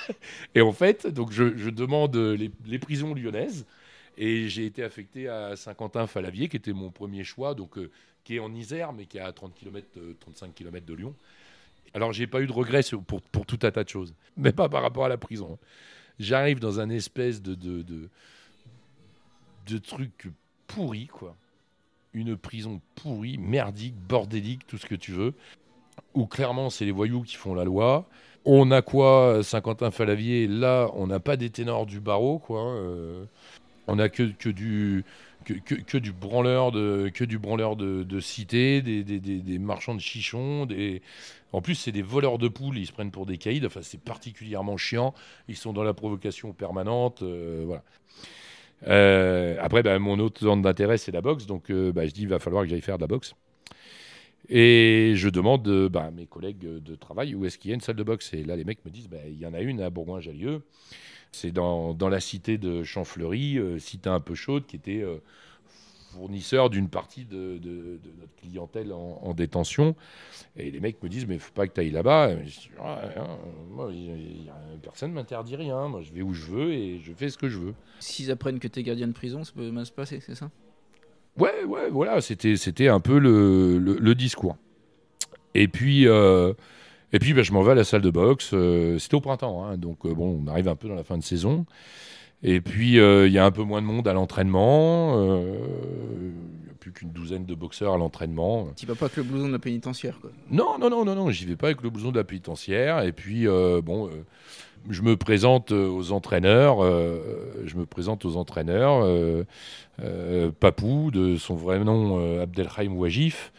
[0.56, 3.66] et en fait, donc je, demande les, prisons lyonnaises.
[4.18, 7.92] Et j'ai été affecté à Saint-Quentin-Falavier, qui était mon premier choix, donc, euh,
[8.24, 9.86] qui est en Isère, mais qui est à 30 km,
[10.22, 11.14] 35 km de Lyon.
[11.94, 14.82] Alors, j'ai pas eu de regrets pour, tout un tas de choses, mais pas par
[14.82, 15.60] rapport à la prison.
[16.18, 17.56] J'arrive dans un espèce de,
[19.68, 20.30] de truc
[20.68, 21.36] pourri, quoi.
[22.14, 25.34] Une prison pourrie, merdique, bordélique, tout ce que tu veux,
[26.14, 28.08] où clairement c'est les voyous qui font la loi.
[28.46, 32.64] On a quoi, Saint-Quentin-Falavier Là, on n'a pas des ténors du barreau, quoi.
[32.64, 33.26] Euh,
[33.88, 35.04] on a que, que du
[36.12, 41.02] branleur de que du branleur de, cité, des, marchands de chichons, des
[41.54, 43.66] en plus c'est des voleurs de poules, ils se prennent pour des caïds.
[43.66, 45.14] Enfin, c'est particulièrement chiant.
[45.48, 47.84] Ils sont dans la provocation permanente, euh, voilà.
[48.88, 51.48] Euh, après, ben, mon autre zone d'intérêt, c'est la boxe.
[51.48, 53.36] Donc, ben, je dis, il va falloir que j'aille faire de la boxe.
[54.50, 57.76] Et je demande euh, bah, à mes collègues de travail où est-ce qu'il y a
[57.76, 58.34] une salle de boxe?
[58.34, 60.62] Et là, les mecs me disent bah, il y en a une à Bourgoin-Jallieu.
[61.32, 65.18] C'est dans, la cité de Champfleury, euh, cité un peu chaude, qui était euh,
[66.14, 67.60] fournisseur d'une partie de,
[68.20, 69.96] notre clientèle en, détention.
[70.56, 72.36] Et les mecs me disent mais faut pas que tu ailles là-bas.
[72.80, 73.02] Ah,
[74.82, 75.90] personne ne m'interdit rien.
[75.90, 77.74] Moi, je vais où je veux et je fais ce que je veux.
[78.00, 80.50] S'ils apprennent que tu es gardien de prison, ça peut mal se passer, c'est ça?
[81.38, 84.56] Ouais, ouais, voilà, c'était, c'était un peu le, le, discours.
[85.54, 86.54] Et puis, euh,
[87.12, 88.52] et puis bah, je m'en vais à la salle de boxe.
[88.54, 91.18] Euh, c'était au printemps, hein, donc euh, bon, on arrive un peu dans la fin
[91.18, 91.66] de saison.
[92.44, 95.20] Et puis, il y a un peu moins de monde à l'entraînement.
[95.20, 98.68] Il n'y a plus qu'une douzaine de boxeurs à l'entraînement.
[98.76, 101.32] Tu vas pas avec le blouson de la pénitentiaire, quoi Non, non, non, non, non,
[101.32, 103.02] j'y vais pas avec le blouson de la pénitentiaire.
[103.02, 104.12] Et puis, bon
[104.90, 106.82] je me présente aux entraîneurs.
[106.84, 109.06] je me présente aux entraîneurs.
[110.02, 113.54] Euh, Papou, de son vrai nom euh, Abdelhaim Wajif,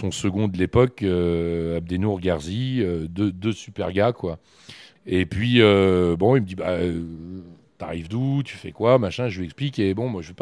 [0.00, 4.38] son second de l'époque, euh, Abdenour Garzi, deux, super gars, quoi.
[5.06, 6.78] Et puis, bon, il me dit, bah,
[7.78, 10.32] t'arrives d'où, tu fais quoi, machin, je lui explique, et bon, moi, je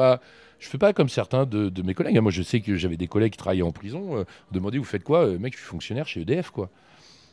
[0.61, 2.19] je fais pas comme certains de, mes collègues.
[2.19, 4.25] Moi, je sais que j'avais des collègues qui travaillaient en prison.
[4.51, 6.69] demander, vous faites quoi Mec, je suis fonctionnaire chez EDF, quoi.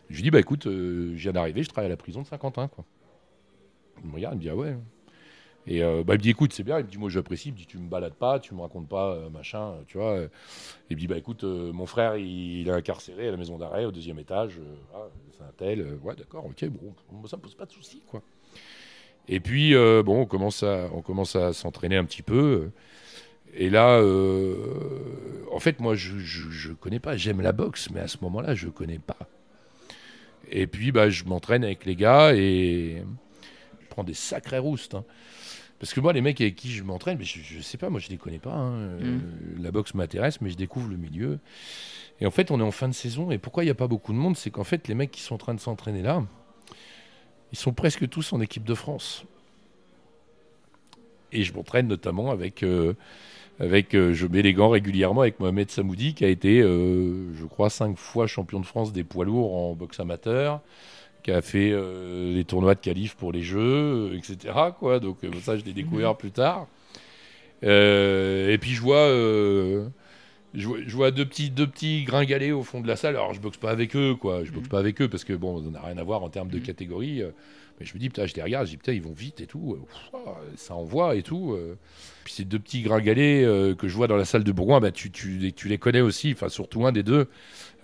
[0.10, 2.68] Je lui dis, bah écoute, je viens d'arriver, je travaille à la prison de Saint-Quentin,
[2.68, 2.86] quoi.
[4.04, 4.76] Il me regarde, il me dit, ah ouais.
[5.68, 6.80] Et euh, bah, il me dit écoute, c'est bien.
[6.80, 7.50] Il me dit moi j'apprécie.
[7.50, 10.20] Il me dit tu me balades pas, tu me racontes pas, euh, machin, tu vois.
[10.90, 13.86] Il me dit bah écoute, euh, mon frère il, est incarcéré à la maison d'arrêt
[13.86, 14.60] au deuxième étage.
[15.32, 15.98] c'est un tel.
[16.04, 18.22] ouais, d'accord, ok, bon, ça me pose pas de soucis, quoi.
[19.28, 22.70] Et puis bon, on commence à, on commence à s'entraîner un petit peu.
[23.56, 24.00] Et là,
[25.52, 27.18] en fait, moi je, je, connais pas.
[27.18, 29.18] J'aime la boxe, mais à ce moment-là, je connais pas.
[30.52, 33.04] Et puis bah je m'entraîne avec les gars et
[33.82, 34.96] je prends des sacrés roustes.
[34.96, 35.06] Hein.
[35.80, 38.00] Parce que moi, les mecs avec qui je m'entraîne, mais je, ne sais pas, moi
[38.00, 38.54] je les connais pas.
[38.54, 38.74] Hein.
[38.74, 39.62] Euh, mm.
[39.62, 41.40] La boxe m'intéresse, mais je découvre le milieu.
[42.22, 43.30] Et en fait, on est en fin de saison.
[43.32, 44.38] Et pourquoi il n'y a pas beaucoup de monde?
[44.38, 46.24] C'est qu'en fait, les mecs qui sont en train de s'entraîner là,
[47.52, 49.26] ils sont presque tous en équipe de France.
[51.32, 52.64] Et je m'entraîne notamment avec.
[52.64, 52.94] Euh,
[53.60, 57.70] avec, euh, je mets les gants régulièrement avec Mohamed Samoudi, qui a été, je crois,
[57.70, 60.62] cinq fois champion de France des poids lourds en boxe amateur,
[61.24, 61.74] qui a fait
[62.34, 64.54] les tournois de qualif pour les Jeux, etc.
[64.78, 65.00] Quoi.
[65.00, 66.18] Donc ça, je l'ai découvert mhm.
[66.18, 66.68] plus tard.
[67.64, 69.08] et puis je vois,
[70.54, 73.16] je vois, je vois deux petits, deux petits gringalets au fond de la salle.
[73.16, 74.44] Alors je boxe pas avec eux, quoi.
[74.44, 74.72] Je boxe mhm.
[74.72, 76.64] pas avec eux parce que bon, on n'a rien à voir en termes de mhm.
[76.64, 77.24] catégorie.
[77.80, 79.48] Mais je me dis, putain, je les regarde, je dis, putain, ils vont vite et
[79.48, 79.78] tout.
[80.56, 81.58] ça envoie et tout.
[82.24, 83.44] Puis ces deux petits gringalets
[83.78, 85.12] que je vois dans la salle de Bourgoin, bah, tu,
[85.66, 87.28] les connais aussi, enfin surtout un des deux.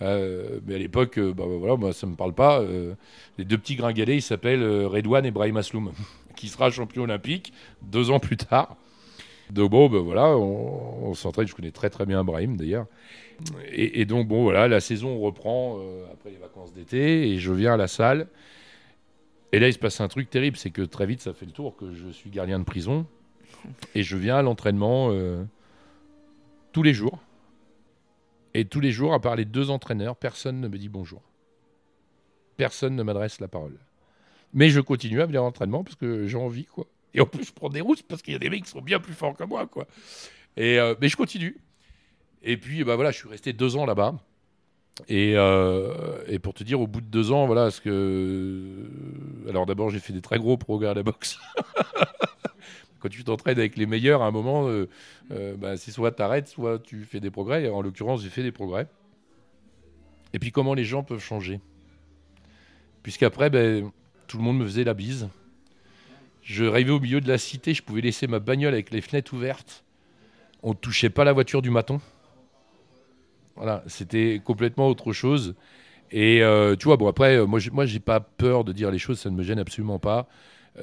[0.02, 1.44] Euh, mais à l'époque, euh, bah,
[1.76, 2.60] moi, ça me parle pas.
[2.60, 2.94] Euh,
[3.38, 5.92] les deux petits gringalets, ils s'appellent Redouane et Brahim Asloum,
[6.36, 8.76] qui sera champion olympique deux ans plus tard.
[9.50, 11.46] Donc bon, ben voilà, on, s'entraîne.
[11.46, 12.86] Je connais très très bien Brahim d'ailleurs.
[13.70, 15.78] Et, donc bon, voilà, la saison reprend
[16.10, 18.28] après les vacances d'été et je viens à la salle.
[19.52, 21.52] Et là, il se passe un truc terrible, c'est que très vite, ça fait le
[21.52, 23.06] tour que je suis gardien de prison
[23.94, 25.12] et je viens à l'entraînement
[26.72, 27.18] tous les jours.
[28.54, 31.22] Et tous les jours, à part les deux entraîneurs, personne ne me dit bonjour.
[32.56, 33.78] Personne ne m'adresse la parole.
[34.52, 36.86] Mais je continue à venir à l'entraînement parce que j'ai envie, quoi.
[37.14, 38.80] Et en plus, je prends des rousses parce qu'il y a des mecs qui sont
[38.80, 39.68] bien plus forts que moi,
[40.58, 41.56] euh, mais je continue.
[42.42, 44.14] Et puis, bah voilà, je suis resté deux ans là-bas.
[45.08, 48.88] Et, euh, et, pour te dire, au bout de deux ans, voilà, ce que.
[49.48, 51.38] Alors d'abord, j'ai fait des très gros progrès à la boxe.
[53.02, 54.88] quand tu t'entraînes avec les meilleurs, à un moment, euh,
[55.32, 57.68] euh, bah, c'est soit tu soit tu fais des progrès.
[57.68, 58.86] En l'occurrence, j'ai fait des progrès.
[60.32, 61.60] Et puis comment les gens peuvent changer?
[63.02, 63.90] Puisqu'après, ben,
[64.28, 65.28] tout le monde me faisait la bise.
[66.42, 69.34] Je rêvais au milieu de la cité, je pouvais laisser ma bagnole avec les fenêtres
[69.34, 69.84] ouvertes.
[70.62, 72.00] On ne touchait pas la voiture du maton.
[73.56, 75.54] Voilà, c'était complètement autre chose.
[76.10, 79.18] Et euh, tu vois, bon après, moi, moi, j'ai pas peur de dire les choses,
[79.18, 80.28] ça ne me gêne absolument pas.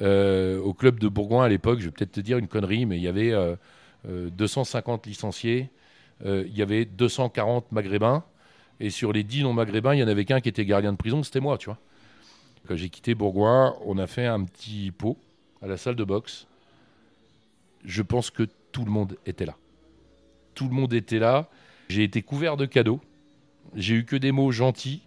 [0.00, 2.96] Euh, au club de Bourgoin à l'époque, je vais peut-être te dire une connerie, mais
[2.96, 3.32] il y avait
[4.04, 5.70] 250 euh, euh, licenciés,
[6.24, 8.24] il y avait 240 maghrébins,
[8.78, 10.96] et sur les 10 non maghrébins, il y en avait qu'un qui était gardien de
[10.96, 11.78] prison, c'était moi, tu vois.
[12.68, 15.16] Quand j'ai quitté Bourgoin, on a fait un petit pot
[15.62, 16.46] à la salle de boxe.
[17.84, 19.56] Je pense que tout le monde était là.
[20.54, 21.48] Tout le monde était là.
[21.90, 23.00] J'ai été couvert de cadeaux.
[23.74, 25.02] J'ai eu que des mots gentils.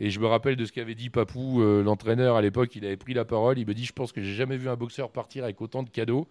[0.00, 2.74] Et je me rappelle de ce qu'avait dit Papou, euh, l'entraîneur à l'époque.
[2.74, 3.60] Il avait pris la parole.
[3.60, 5.88] Il me dit Je pense que j'ai jamais vu un boxeur partir avec autant de
[5.88, 6.26] cadeaux.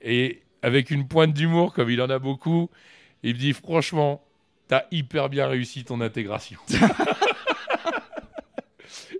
[0.00, 2.70] Et avec une pointe d'humour, comme il en a beaucoup,
[3.22, 4.24] il me dit Franchement,
[4.68, 6.60] t'as hyper bien réussi ton intégration.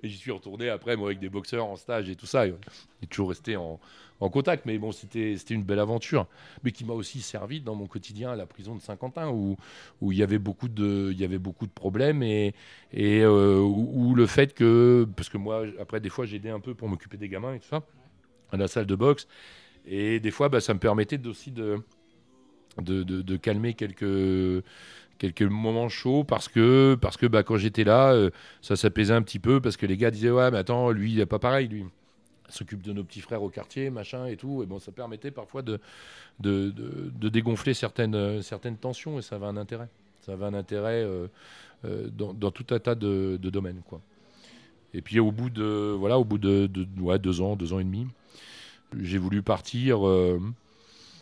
[0.02, 2.46] et j'y suis retourné après, moi, avec des boxeurs en stage et tout ça.
[2.46, 2.54] Il
[3.02, 3.80] est toujours resté en,
[4.20, 4.66] en contact.
[4.66, 6.26] Mais bon, c'était une belle aventure,
[6.62, 9.56] mais qui m'a aussi servi dans mon quotidien à la prison de Saint-Quentin, où,
[10.00, 12.54] où il, y avait beaucoup de, il y avait beaucoup de problèmes et,
[12.92, 16.74] et euh, où, le fait que, parce que moi, après, des fois, j'aidais un peu
[16.74, 17.82] pour m'occuper des gamins et tout ça,
[18.52, 19.26] à la salle de boxe.
[19.86, 21.78] Et des fois, bah, ça me permettait aussi de,
[22.78, 24.64] de, de, calmer quelques
[25.20, 28.30] quelques moments chauds parce que parce que bah, quand j'étais là euh,
[28.62, 31.18] ça s'apaisait un petit peu parce que les gars disaient ouais mais attends lui il
[31.18, 31.84] n'est pas pareil lui
[32.50, 34.62] s'occupe de nos petits frères au quartier, machin et tout.
[34.62, 35.78] Et bon, ça permettait parfois de,
[36.40, 39.88] de, de, dégonfler certaines, certaines tensions et ça avait un intérêt.
[40.20, 41.28] Ça avait un intérêt euh,
[41.84, 44.00] euh, dans, dans, tout un tas de, de, domaines, quoi.
[44.92, 46.68] Et puis au bout de voilà, au bout de,
[46.98, 48.08] ouais, deux ans, deux ans et demi,
[49.00, 50.00] j'ai voulu partir.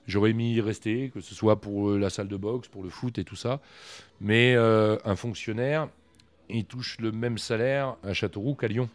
[0.09, 2.91] Euh, j'aurais mis y rester, que ce soit pour la salle de boxe, pour le
[2.91, 3.61] foot et tout ça.
[4.21, 5.89] Mais un fonctionnaire,
[6.49, 8.89] il touche le même salaire à Châteauroux qu'à Lyon.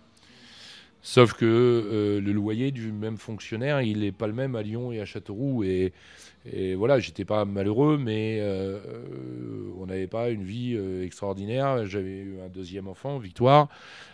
[1.05, 4.93] Sauf que euh, le loyer du même fonctionnaire, il n'est pas le même à Lyon
[4.93, 5.61] et à Châteauroux.
[5.65, 5.91] Et,
[6.49, 8.79] et voilà, j'étais pas malheureux, mais euh,
[9.77, 11.85] on n'avait pas une vie euh, extraordinaire.
[11.85, 13.67] J'avais eu un deuxième enfant, Victoire.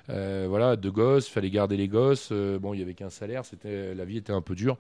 [0.07, 2.31] voilà, deux gosses, fallait garder les gosses.
[2.31, 4.75] bon, il n'y avait qu'un salaire, c'était, la vie était un peu dure.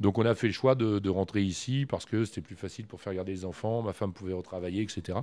[0.00, 3.00] Donc on a fait le choix de, rentrer ici parce que c'était plus facile pour
[3.00, 3.82] faire garder les enfants.
[3.82, 5.18] Ma femme pouvait retravailler, etc.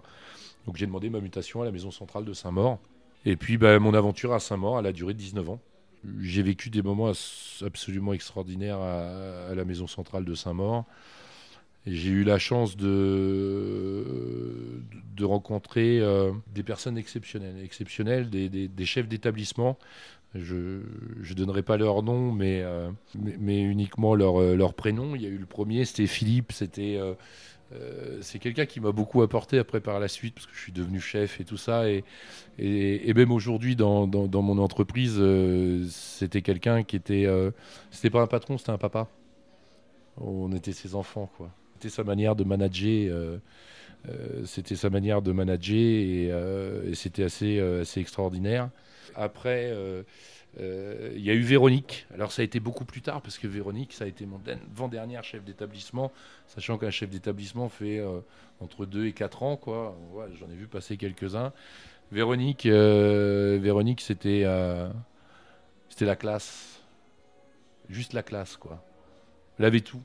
[0.66, 2.80] Donc j'ai demandé ma mutation à la maison centrale de Saint-Maur.
[3.26, 5.60] Et puis ben, mon aventure à Saint-Maur, a duré 19 ans
[6.22, 7.12] j'ai vécu des moments
[7.66, 10.86] absolument extraordinaires à, la maison centrale de Saint-Maur.
[11.88, 14.04] J'ai eu la chance de,
[15.16, 19.78] de rencontrer euh, des personnes exceptionnelles, exceptionnelles des, des, chefs d'établissement.
[20.36, 20.82] Je
[21.28, 25.16] ne donnerai pas leur nom, mais, euh, uniquement leur, euh, leur prénom.
[25.16, 27.00] Il y a eu le premier, c'était Philippe, c'était
[27.72, 30.72] euh, c'est quelqu'un qui m'a beaucoup apporté après par la suite, parce que je suis
[30.72, 31.86] devenu chef et tout ça.
[31.90, 32.04] Et,
[33.14, 35.20] même aujourd'hui, dans, mon entreprise,
[35.90, 37.28] c'était quelqu'un qui était.
[37.90, 39.08] C'était pas un patron, c'était un papa.
[40.18, 41.30] On était ses enfants.
[41.74, 43.40] C'était sa manière de manager.
[44.46, 48.70] c'était sa manière de manager et, et c'était assez, assez extraordinaire.
[49.16, 49.72] Après.
[50.60, 52.08] Euh, il y a eu Véronique.
[52.14, 55.24] Alors ça a été beaucoup plus tard parce que Véronique, ça a été mon avant-dernière
[55.24, 56.12] chef d'établissement,
[56.48, 58.20] sachant qu'un chef d'établissement fait euh,
[58.60, 59.58] entre 2 et 4 ans.
[59.58, 59.96] quoi.
[60.40, 61.54] J'en ai vu passer quelques-uns.
[62.12, 66.82] Véronique, euh, Véronique c'était la classe.
[67.90, 68.84] Juste la classe, quoi.
[69.58, 70.02] Elle avait tout.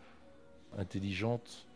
[0.79, 1.67] Intelligente,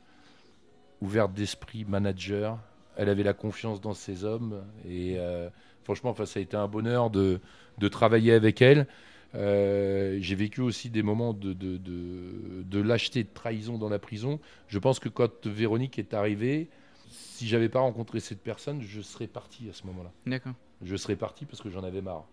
[1.01, 2.59] ouverte d'esprit, manager.
[2.97, 4.65] Elle avait la confiance dans ses hommes.
[4.87, 5.49] Et euh,
[5.89, 7.41] franchement, enfin, ça a été un bonheur de,
[7.79, 8.87] de travailler avec elle.
[9.35, 13.99] Euh, j'ai vécu aussi des moments de, de, de, de, lâcheté, de trahison dans la
[13.99, 14.39] prison.
[14.67, 16.69] Je pense que quand Véronique est arrivée,
[17.09, 20.13] si j'avais pas rencontré cette personne, je serais parti à ce moment-là.
[20.27, 20.53] D'accord.
[20.83, 22.27] Je serais parti parce que j'en avais marre.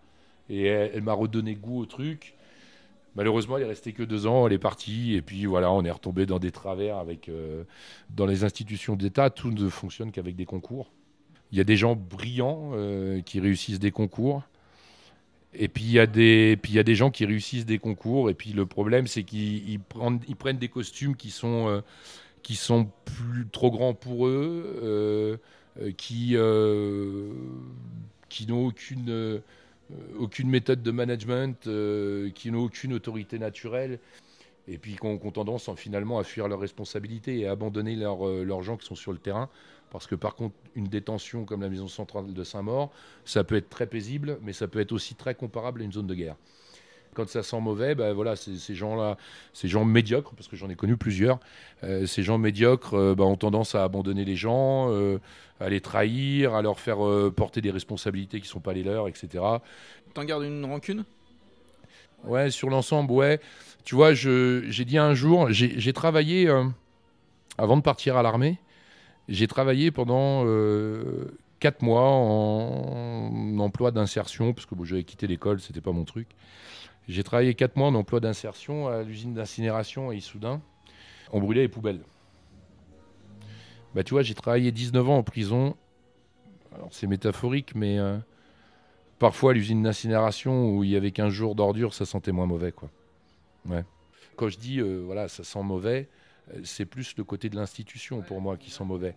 [0.50, 2.34] Et elle, elle m'a redonné goût au truc.
[3.14, 5.90] Malheureusement, elle est restée que deux ans, elle est partie, et puis voilà, on est
[5.90, 7.30] retombé dans des travers avec.
[7.30, 7.64] Euh,
[8.10, 10.90] dans les institutions d'État, tout ne fonctionne qu'avec des concours.
[11.52, 14.42] Il y a des gens brillants euh, qui réussissent des concours,
[15.54, 18.34] et puis il y, a des, y a des gens qui réussissent des concours, et
[18.34, 21.80] puis le problème, c'est qu'ils ils prennent, ils prennent des costumes qui sont, euh,
[22.42, 25.36] qui sont plus, trop grands pour eux, euh,
[25.96, 26.36] qui,
[28.28, 29.42] qui n'ont aucune,
[30.18, 31.68] aucune méthode de management,
[32.34, 33.98] qui n'ont aucune autorité naturelle,
[34.68, 38.26] et puis qui ont, tendance en, finalement à fuir leurs responsabilités et à abandonner leurs
[38.26, 39.48] leurs gens qui sont sur le terrain.
[39.96, 42.90] Parce que par contre, une détention comme la maison centrale de Saint-Maur,
[43.24, 46.06] ça peut être très paisible, mais ça peut être aussi très comparable à une zone
[46.06, 46.36] de guerre.
[47.14, 49.16] Quand ça sent mauvais, ben voilà, ces gens-là,
[49.54, 51.40] ces gens médiocres, parce que j'en ai connu plusieurs,
[51.82, 55.18] euh, ces gens médiocres euh, ben, ont tendance à abandonner les gens, euh,
[55.60, 56.98] à les trahir, à leur faire
[57.34, 59.42] porter des responsabilités qui ne sont pas les leurs, etc.
[60.12, 61.06] T'en gardes une rancune?
[62.24, 63.40] Ouais, sur l'ensemble, ouais.
[63.86, 66.50] Tu vois, j'ai dit un jour, j'ai travaillé,
[67.56, 68.58] avant de partir à l'armée,
[69.28, 75.60] j'ai travaillé pendant euh, quatre mois en emploi d'insertion, parce que bon, j'avais quitté l'école,
[75.60, 76.28] c'était pas mon truc.
[77.08, 80.60] J'ai travaillé quatre mois en emploi d'insertion à l'usine d'incinération à Issoudun.
[81.32, 82.00] On brûlait les poubelles.
[83.94, 85.76] Bah, tu vois, j'ai travaillé 19 ans en prison.
[86.74, 88.18] Alors, c'est métaphorique, mais euh,
[89.18, 92.72] parfois, l'usine d'incinération où il y avait 15 jours d'ordures, ça sentait moins mauvais.
[92.72, 92.90] Quoi.
[93.68, 93.84] Ouais.
[94.36, 96.08] Quand je dis, euh, voilà, ça sent mauvais,
[96.64, 99.14] c'est plus le côté de l'institution pour moi qui sent mauvais.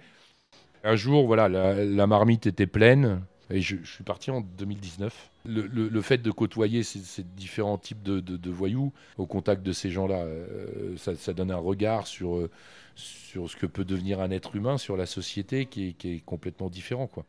[0.84, 3.22] Un jour, voilà, la, la marmite était pleine.
[3.52, 5.32] Et je, je suis parti en 2019.
[5.46, 9.26] Le, le- le fait de côtoyer ces, ces différents types de, de- de voyous au
[9.26, 12.52] contact de ces gens-là, euh, ça, ça donne un regard sur, euh,
[12.96, 16.20] sur ce que peut devenir un être humain, sur la société qui est, qui est
[16.24, 17.08] complètement différent.
[17.08, 17.26] Quoi.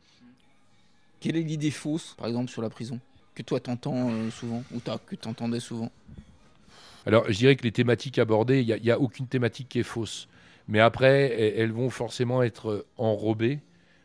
[1.21, 3.01] Quelle est l'idée fausse, par exemple, sur la prison
[3.35, 5.91] Que toi t'entends euh, souvent Ou que t'entendais souvent?
[7.07, 9.69] Alors, je dirais que les thématiques abordées, il n'y a, il y a aucune thématique
[9.69, 10.29] qui est fausse.
[10.69, 13.61] Mais après, elles, elles vont forcément être enrobées.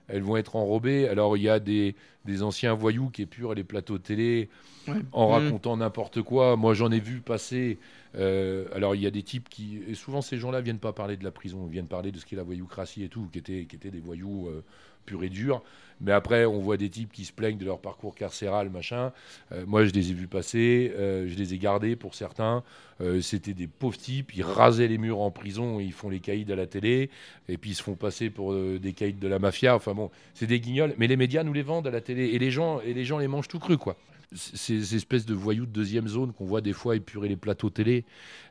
[0.07, 1.07] Elles vont être enrobées.
[1.07, 4.49] Alors, il y a des, des anciens voyous qui épurent les plateaux télé
[4.87, 5.03] Ouais.
[5.11, 5.31] en Mmh.
[5.31, 6.55] racontant n'importe quoi.
[6.57, 7.79] Moi, j'en ai vu passer.
[8.15, 9.79] euh, alors, il y a des types qui.
[9.87, 11.65] Et souvent, ces gens-là viennent pas parler de la prison.
[11.67, 13.99] Ils viennent parler de ce qu'est la voyoucratie et tout, qui étaient, qui étaient des
[13.99, 14.63] voyous euh,
[15.05, 15.61] purs et durs.
[16.01, 19.11] Mais après, on voit des types qui se plaignent de leur parcours carcéral, machin.
[19.51, 20.93] Euh, moi, je les ai vus passer.
[20.95, 22.63] euh, je les ai gardés pour certains.
[23.01, 24.35] Euh, C'était des pauvres types.
[24.35, 25.79] Ils rasaient les murs en prison.
[25.79, 27.09] Ils font les caïds à la télé.
[27.47, 29.75] Et puis, ils se font passer pour des caïds de la mafia.
[29.75, 30.93] Enfin bon, c'est des guignols.
[30.97, 32.25] Mais les médias nous les vendent à la télé.
[32.25, 33.95] Et les gens, et les, gens les mangent tout cru, quoi
[34.33, 37.69] ces ces espèces de voyous de deuxième zone qu'on voit des fois épurer les plateaux
[37.69, 38.03] télé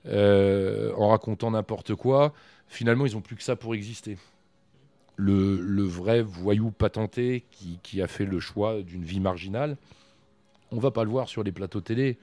[0.07, 2.33] en racontant n'importe quoi,
[2.69, 4.17] finalement, ils n'ont plus que ça pour exister.
[5.17, 7.45] Le, vrai voyou patenté
[7.83, 9.77] qui, a fait le choix d'une vie marginale,
[10.73, 12.19] on va pas le voir sur les plateaux télé.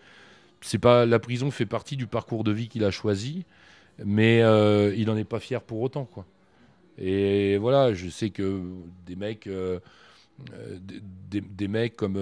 [0.62, 3.46] C'est pas la prison fait partie du parcours de vie qu'il a choisi,
[4.04, 6.26] mais euh, il n'en est pas fier pour autant, quoi.
[6.98, 8.62] Et voilà, je sais que
[9.06, 9.48] des mecs.
[9.48, 9.80] euh,
[10.54, 10.80] euh,
[11.30, 12.18] des, mecs comme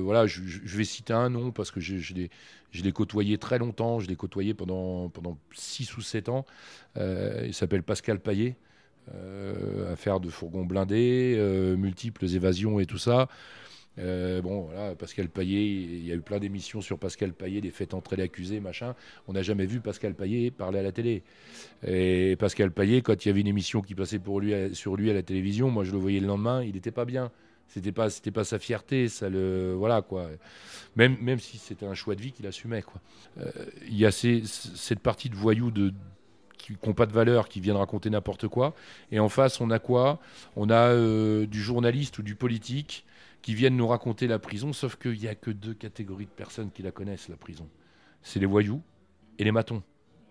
[0.00, 2.30] voilà je, vais citer un nom parce que je, l'ai
[2.70, 6.46] je l'ai côtoyé très longtemps je l'ai côtoyé pendant pendant 6 ou 7 ans
[6.96, 8.56] il s'appelle Pascal Paillet
[9.14, 13.28] euh, affaire de fourgon blindé euh, multiples évasions et tout ça.
[13.98, 17.70] Euh, bon voilà Pascal Paillet il y a eu plein d'émissions sur Pascal Paillet des
[17.70, 18.94] faits entrer l'accusé machin.
[19.26, 21.24] On n'a jamais vu Pascal Paillet parler à la télé.
[21.86, 25.10] Et Pascal Paillet quand il y avait une émission qui passait pour lui sur lui
[25.10, 27.32] à la télévision moi je le voyais le lendemain il n'était pas bien.
[27.66, 30.30] C'était pas c'était pas sa fierté ça le voilà quoi.
[30.96, 33.00] Même même si c'était un choix de vie qu'il assumait quoi.
[33.40, 33.50] Euh,
[33.88, 35.92] il y a cette partie de voyous de
[36.58, 38.74] qui n'ont pas de valeur qui viennent raconter n'importe quoi.
[39.10, 40.18] Et en face on a quoi?
[40.56, 43.06] On a euh, du journaliste ou du politique
[43.40, 46.70] qui viennent nous raconter la prison sauf qu'il y a que deux catégories de personnes
[46.70, 47.66] qui la connaissent la prison.
[48.22, 48.82] C'est les voyous
[49.38, 49.82] et les matons.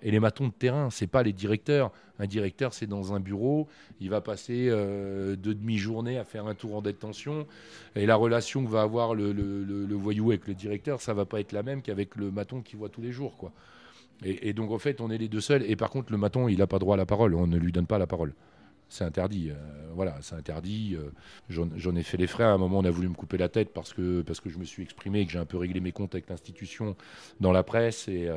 [0.04, 1.92] Et les matons de terrain, c'est pas les directeurs.
[2.20, 3.68] Un directeur, c'est dans un bureau,
[4.00, 7.48] il va passer euh, deux demi-journées à faire un tour en détention,
[7.96, 11.16] et la relation que va avoir le, le- le- le voyou avec le directeur, ça
[11.16, 13.52] va pas être la même qu'avec le maton qu'il voit tous les jours, quoi.
[14.24, 15.64] Et, et donc en fait, on est les deux seuls.
[15.70, 17.36] Et par contre, le maton, il n'a pas droit à la parole.
[17.36, 18.34] On ne lui donne pas la parole.
[18.90, 19.52] C'est interdit.
[19.96, 20.96] voilà, c'est interdit.
[21.50, 22.46] J'en ai fait les frais.
[22.46, 24.58] À un moment, on a voulu me couper la tête parce que, parce que je
[24.58, 26.96] me suis exprimé et que j'ai un peu réglé mes comptes avec l'institution
[27.42, 28.08] dans la presse.
[28.08, 28.30] Et,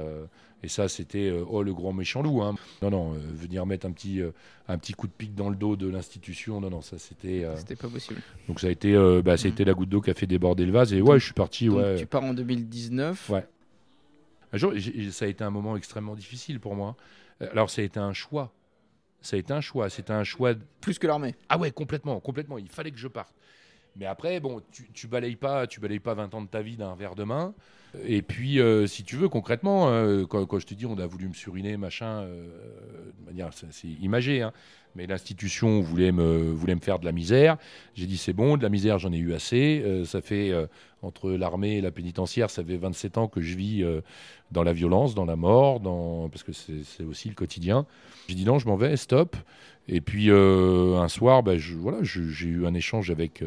[0.65, 2.43] et ça, c'était oh le grand méchant loup.
[2.43, 2.57] Hein.
[2.83, 4.21] Non, non, venir mettre un petit,
[4.67, 7.47] un petit coup de pic dans le dos de l'institution, non, non, ça c'était.
[7.57, 8.21] c'était pas possible.
[8.49, 10.93] Donc ça a été, bah, été la goutte d'eau qui a fait déborder le vase.
[10.93, 11.67] Et ouais, je suis parti.
[11.67, 11.97] Donc, ouais.
[11.97, 13.31] Tu pars en 2019.
[13.31, 13.47] Ouais.
[14.53, 14.73] Un jour,
[15.13, 16.97] ça a été un moment extrêmement difficile pour moi.
[17.41, 18.53] Alors, ça a été un choix.
[19.23, 19.91] Ça a été un choix.
[19.91, 20.55] C'était un choix.
[20.81, 21.35] Plus que l'armée.
[21.49, 22.59] Ah ouais, complètement, complètement.
[22.59, 23.35] Il fallait que je parte.
[23.97, 26.77] Mais après, bon, tu, tu balayes pas, tu balayes pas 20 ans de ta vie
[26.77, 27.55] d'un verre de main.
[28.05, 31.29] Et puis, euh, si tu veux, concrètement, euh, quand, je te dis on a voulu
[31.29, 32.47] me suriner, machin, euh,
[33.19, 34.53] de manière, c'est imagé, hein,
[34.95, 37.57] mais l'institution voulait me, faire de la misère.
[37.95, 39.85] J'ai dit c'est bon, de la misère, j'en ai eu assez.
[40.05, 40.53] ça fait,
[41.03, 43.85] entre l'armée et la pénitentiaire, ça fait 27 ans que je vis
[44.51, 45.81] dans la violence, dans la mort,
[46.31, 47.87] parce que c'est aussi le quotidien.
[48.29, 49.37] J'ai dit non, je m'en vais, stop.
[49.89, 53.43] Et puis, un soir, ben, voilà, j'ai eu un échange avec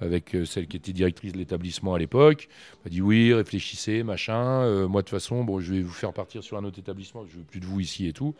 [0.00, 2.48] avec euh, celle qui était directrice de l'établissement à l'époque.
[2.84, 4.62] M'a dit oui, réfléchissez, machin.
[4.62, 7.24] Euh, moi, de toute façon, bon, je vais vous faire partir sur un autre établissement.
[7.26, 8.34] Je veux plus de vous ici et tout.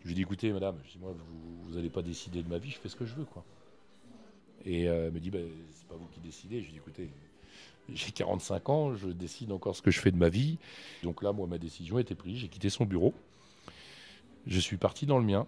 [0.00, 1.14] Je lui ai dit écoutez, madame, moi,
[1.66, 3.44] vous n'allez pas décider de ma vie, je fais ce que je veux, quoi.
[4.64, 5.38] Et euh, elle me dit bah,
[5.72, 6.60] c'est pas vous qui décidez.
[6.60, 7.10] Je lui ai dit écoutez,
[7.92, 10.58] j'ai 45 ans, je décide encore ce que je fais de ma vie.
[11.02, 12.38] Donc là, moi, ma décision était prise.
[12.38, 13.12] J'ai quitté son bureau.
[14.46, 15.46] Je suis parti dans le mien.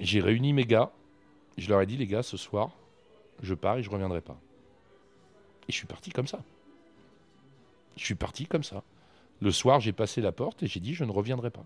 [0.00, 0.90] J'ai réuni mes gars.
[1.56, 2.70] Je leur ai dit les gars, ce soir,
[3.42, 4.38] je pars et je reviendrai pas.
[5.68, 6.42] Et je suis parti comme ça.
[7.96, 8.82] Je suis parti comme ça.
[9.40, 11.64] Le soir, j'ai passé la porte et j'ai dit je ne reviendrai pas.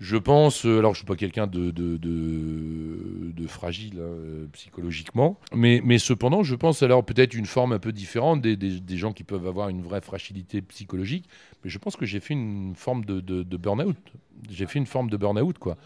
[0.00, 5.98] Je pense, euh, alors je suis pas quelqu'un de, de, de, fragile hein, psychologiquement, mais,
[5.98, 9.46] cependant, je pense alors peut-être une forme un peu différente des, des, gens qui peuvent
[9.46, 11.28] avoir une vraie fragilité psychologique,
[11.62, 13.96] mais je pense que j'ai fait une forme de burn-out.
[14.50, 15.76] J'ai fait une forme de burn-out, quoi.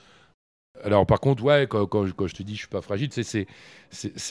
[0.84, 3.10] Alors par contre, ouais, quand, je te dis je suis pas fragile,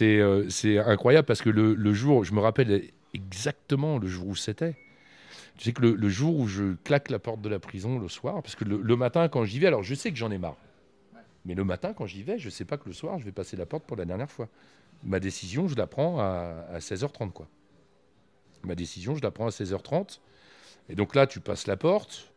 [0.02, 4.76] euh, c'est incroyable parce que le, jour, je me rappelle exactement le jour où c'était.
[5.58, 8.42] Tu sais que le, jour où je claque la porte de la prison le soir,
[8.44, 10.58] parce que le, matin quand j'y vais, alors je sais que j'en ai marre,
[11.46, 13.58] mais le matin quand j'y vais, je sais pas que le soir je vais passer
[13.58, 14.48] la porte pour la dernière fois.
[15.04, 17.48] Ma décision, je la prends à, à 16h30 quoi.
[18.64, 20.20] Ma décision, je la prends à 16h30.
[20.90, 22.32] Et donc là, tu passes la porte,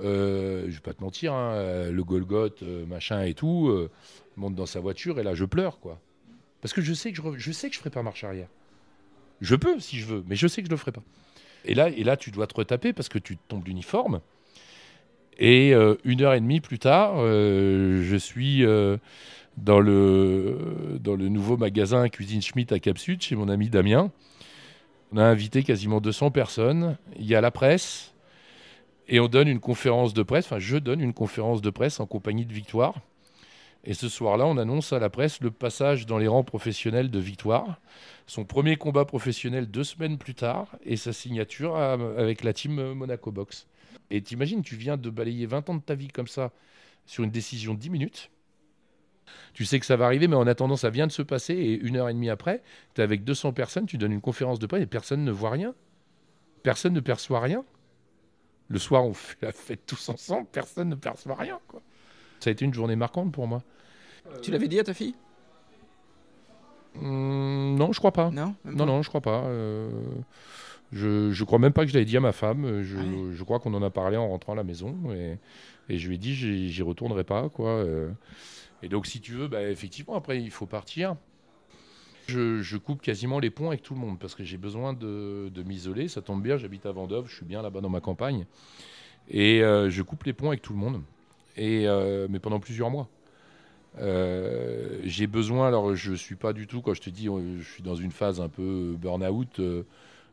[0.00, 3.88] euh, je vais pas te mentir, hein, euh, le Golgoth, euh, machin et tout,
[4.36, 6.00] monte dans sa voiture et là je pleure quoi.
[6.60, 8.48] Parce que je sais que je, je sais que je ferai pas marche arrière.
[9.40, 11.02] Je peux si je veux, mais je sais que je le ferai pas.
[11.64, 14.20] Et là, et là tu dois te retaper parce que tu tombes d'uniforme.
[15.40, 15.72] Et
[16.04, 18.64] une heure et demie plus tard, je suis
[19.56, 24.10] dans, le, dans le nouveau magasin Cuisine Schmidt à Cap Sud chez mon ami Damien.
[25.12, 26.96] On a invité quasiment 200 personnes.
[27.18, 28.14] Il y a la presse,
[29.08, 32.06] et on donne une conférence de presse, enfin je donne une conférence de presse en
[32.06, 32.94] compagnie de Victoire.
[33.84, 37.18] Et ce soir-là, on annonce à la presse le passage dans les rangs professionnels de
[37.18, 37.80] Victoire,
[38.26, 43.30] son premier combat professionnel deux semaines plus tard, et sa signature avec la team Monaco
[43.30, 43.66] Box.
[44.10, 46.52] Et t'imagines, tu viens de balayer 20 ans de ta vie comme ça
[47.06, 48.30] sur une décision de 10 minutes.
[49.54, 51.78] Tu sais que ça va arriver, mais en attendant, ça vient de se passer, et
[51.78, 52.62] une heure et demie après,
[52.94, 55.50] tu es avec 200 personnes, tu donnes une conférence de presse, et personne ne voit
[55.50, 55.74] rien.
[56.62, 57.64] Personne ne perçoit rien.
[58.68, 61.58] Le soir, on fait la fête tous ensemble, personne ne perçoit rien.
[61.68, 61.80] Quoi.
[62.40, 63.62] Ça a été une journée marquante pour moi.
[64.42, 65.14] Tu l'avais dit à ta fille?
[67.00, 68.30] Hum, Non, je crois pas.
[68.30, 69.44] Non, non, non, je crois pas.
[69.44, 69.90] Euh,
[70.92, 72.82] je, je crois même pas que je l'avais dit à ma femme.
[72.82, 75.38] Je, ah je crois qu'on en a parlé en rentrant à la maison et,
[75.88, 77.70] et je lui ai dit j'y retournerai pas quoi.
[77.70, 78.10] Euh.
[78.82, 81.16] Et donc si tu veux, bah, effectivement après il faut partir.
[82.28, 86.08] Je, coupe quasiment les ponts avec tout le monde parce que j'ai besoin de, m'isoler.
[86.08, 88.44] Ça tombe bien, j'habite à Vendôme, je suis bien là-bas dans ma campagne.
[89.30, 91.02] Et euh, je coupe les ponts avec tout le monde.
[91.56, 93.08] Et, euh, mais pendant plusieurs mois.
[93.98, 97.82] Euh, j'ai besoin, alors je suis pas du tout, quand je te dis, je suis
[97.82, 99.60] dans une phase un peu burn-out,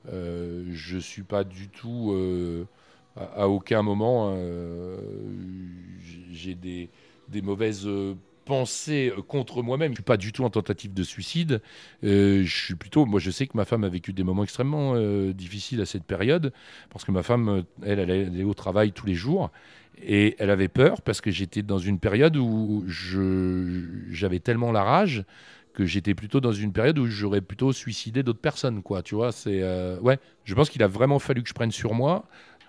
[0.06, 2.14] je suis pas du tout,
[3.16, 4.38] à, aucun moment,
[6.32, 6.90] j'ai des,
[7.42, 7.88] mauvaises
[8.46, 9.92] penser euh, contre moi-même.
[9.92, 11.62] Je suis pas du tout en tentative de suicide.
[12.04, 14.94] Euh, je suis plutôt, moi, je sais que ma femme a vécu des moments extrêmement
[14.96, 16.54] euh, difficiles à cette période
[16.90, 19.52] parce que ma femme, elle, elle allait au travail tous les jours
[20.02, 25.24] et elle avait peur parce que j'étais dans une période où j'avais tellement la rage
[25.74, 29.04] que j'étais plutôt dans une période où j'aurais plutôt suicidé d'autres personnes, quoi.
[29.04, 29.62] Tu vois, c'est
[30.00, 30.20] ouais.
[30.46, 32.28] Je pense qu'il a vraiment fallu que je prenne sur moi.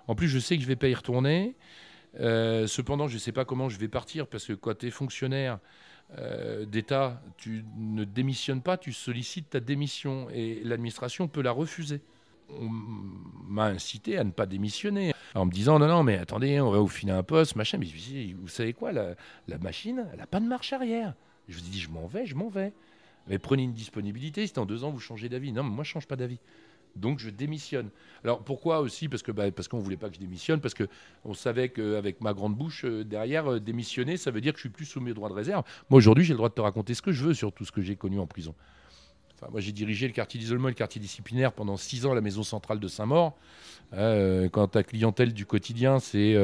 [0.08, 1.56] En plus, je sais que je vais pas y retourner.
[2.20, 4.90] Euh, cependant, je ne sais pas comment je vais partir parce que quand tu es
[4.90, 5.58] fonctionnaire
[6.18, 12.00] euh, d'État, tu ne démissionnes pas, tu sollicites ta démission et l'administration peut la refuser.
[12.48, 16.70] On m'a incité à ne pas démissionner en me disant non, non, mais attendez, on
[16.70, 17.78] va vous filer un poste, machin.
[17.78, 17.86] Mais
[18.40, 19.16] vous savez quoi, la,
[19.60, 21.14] machine, elle n'a pas de marche arrière.
[21.48, 22.72] Je vous ai dit, je m'en vais, je m'en vais.
[23.26, 25.52] Mais prenez une disponibilité, si dans deux ans vous changez d'avis.
[25.52, 26.38] Non, mais moi je change pas d'avis.
[26.96, 27.90] Donc je démissionne.
[28.24, 29.08] Alors pourquoi aussi?
[29.08, 30.88] Parce que bah, parce qu'on voulait pas que je démissionne, parce que
[31.24, 34.62] on savait qu'avec ma grande bouche euh, derrière euh, démissionner, ça veut dire que je
[34.62, 35.64] suis plus soumis au droit de réserve.
[35.90, 37.72] Moi aujourd'hui, j'ai le droit de te raconter ce que je veux sur tout ce
[37.72, 38.54] que j'ai connu en prison.
[39.34, 42.14] Enfin, moi j'ai dirigé le quartier d'isolement et le quartier disciplinaire pendant six ans à
[42.14, 43.36] la maison centrale de Saint-Maur.
[43.92, 46.34] Euh, quand ta clientèle du quotidien, c'est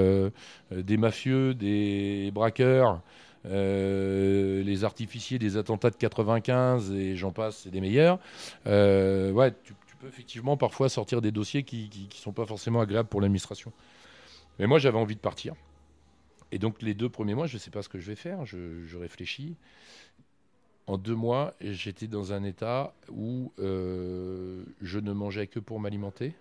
[0.70, 3.00] des mafieux, des braqueurs.
[3.44, 8.18] les artificiers des attentats de 95 et j'en passe, c'est des meilleurs.
[8.66, 9.72] ouais, tu,
[10.08, 13.72] effectivement parfois sortir des dossiers qui ne sont pas forcément agréables pour l'administration.
[14.58, 15.54] Mais moi, j'avais envie de partir.
[16.50, 18.44] Et donc, les deux premiers mois, je ne sais pas ce que je vais faire.
[18.44, 19.56] Je, réfléchis.
[20.86, 26.34] En deux mois, j'étais dans un état où euh, je ne mangeais que pour m'alimenter.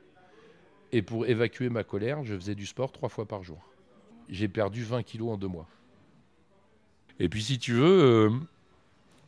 [0.91, 3.65] Et pour évacuer ma colère, je faisais du sport trois fois par jour.
[4.27, 5.67] J'ai perdu 20 kilos en deux mois.
[7.19, 8.29] Et puis, si tu veux, euh,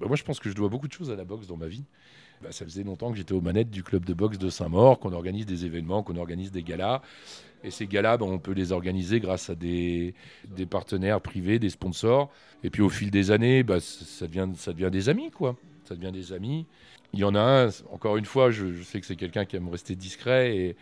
[0.02, 1.68] bah, moi, je pense que je dois beaucoup de choses à la boxe dans ma
[1.68, 1.86] vie.
[2.42, 5.14] Bah, ça faisait longtemps que j'étais aux manettes du club de boxe de Saint-Maur, qu'on
[5.14, 7.02] organise des événements, qu'on organise des galas.
[7.64, 10.14] Et ces galas, bah, on peut les organiser grâce à des,
[10.70, 12.30] partenaires privés, des sponsors.
[12.64, 15.56] Et puis au fil des années, bah, ça, devient, ça des amis, quoi.
[15.86, 16.66] Ça devient des amis.
[17.14, 19.70] Il y en a un, encore une fois, je, sais que c'est quelqu'un qui aime
[19.70, 20.76] rester discret et,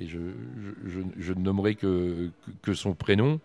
[0.00, 2.30] je, ne nommerai que,
[2.62, 3.40] que, son prénom.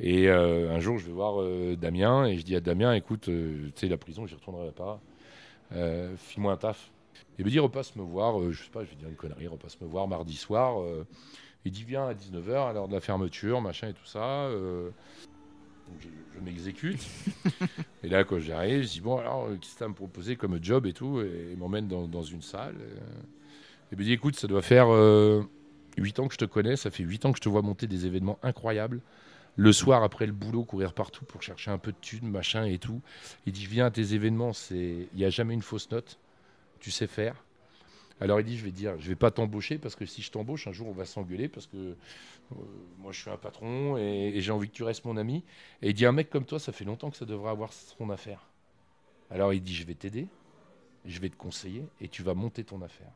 [0.00, 3.28] Et euh, un jour, je vais voir euh, Damien et je dis à Damien, écoute,
[3.28, 5.00] euh, tu sais, la prison, j'y retournerai pas.
[6.16, 6.90] File-moi un taf.
[7.38, 9.46] Il me dit repasse me voir, euh, je sais pas, je vais dire une connerie,
[9.46, 10.80] repasse me voir mardi soir.
[10.80, 11.04] Euh.
[11.64, 14.44] il dit viens à 19h à l'heure de la fermeture, machin et tout ça.
[14.44, 14.90] Euh.
[16.00, 17.04] je, m'exécute.
[18.04, 20.36] et là, quand j'arrive, je dis bon, alors, qu'est-ce que tu as à me proposer
[20.36, 22.76] comme job et tout Et il m'emmène dans, une salle.
[22.76, 24.88] Et, il me dit écoute, ça doit faire
[25.96, 27.86] 8 ans que je te connais, ça fait 8 ans que je te vois monter
[27.86, 29.00] des événements incroyables.
[29.56, 32.78] Le soir, après le boulot, courir partout pour chercher un peu de thunes, machin et
[32.78, 33.00] tout.
[33.46, 36.18] Il dit viens à tes événements, il n'y a jamais une fausse note
[36.84, 37.42] tu sais faire.
[38.20, 40.66] Alors il dit, je vais dire, je vais pas t'embaucher parce que si je t'embauche,
[40.66, 41.94] un jour on va s'engueuler parce que euh,
[42.98, 45.42] moi je suis un patron et, j'ai envie que tu restes mon ami.
[45.80, 48.10] Et il dit, un mec comme toi, ça fait longtemps que ça devrait avoir son
[48.10, 48.46] affaire.
[49.30, 50.28] Alors il dit, je vais t'aider,
[51.06, 53.12] je vais te conseiller et tu vas monter ton affaire.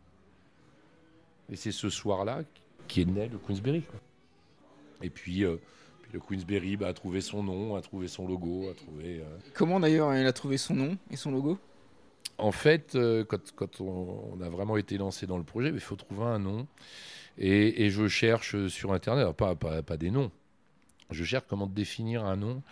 [1.53, 2.41] Et c'est ce soir-là
[2.89, 3.83] qui est né le Queensberry.
[5.03, 5.59] Et puis, euh,
[6.09, 9.21] puis le Queensberry bah, a trouvé son nom, a trouvé son logo, a trouvé.
[9.21, 11.59] Euh, Comment d'ailleurs il a trouvé son nom et son logo?
[12.39, 16.25] En fait, euh, quand, on, a vraiment été lancé dans le projet, il faut trouver
[16.25, 16.67] un nom.
[17.37, 20.33] Et, je cherche sur Internet, pas, pas, des noms,
[21.11, 22.63] je cherche comment définir un nom.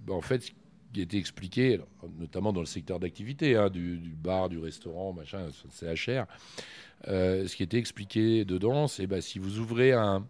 [0.00, 0.50] Ben, en fait, ce
[0.92, 1.80] qui était expliqué,
[2.18, 6.26] notamment dans le secteur d'activité, hein, du, bar, du restaurant, machin, c'est HR,
[7.08, 10.26] euh, ce qui était expliqué dedans, c'est ben, si vous ouvrez un,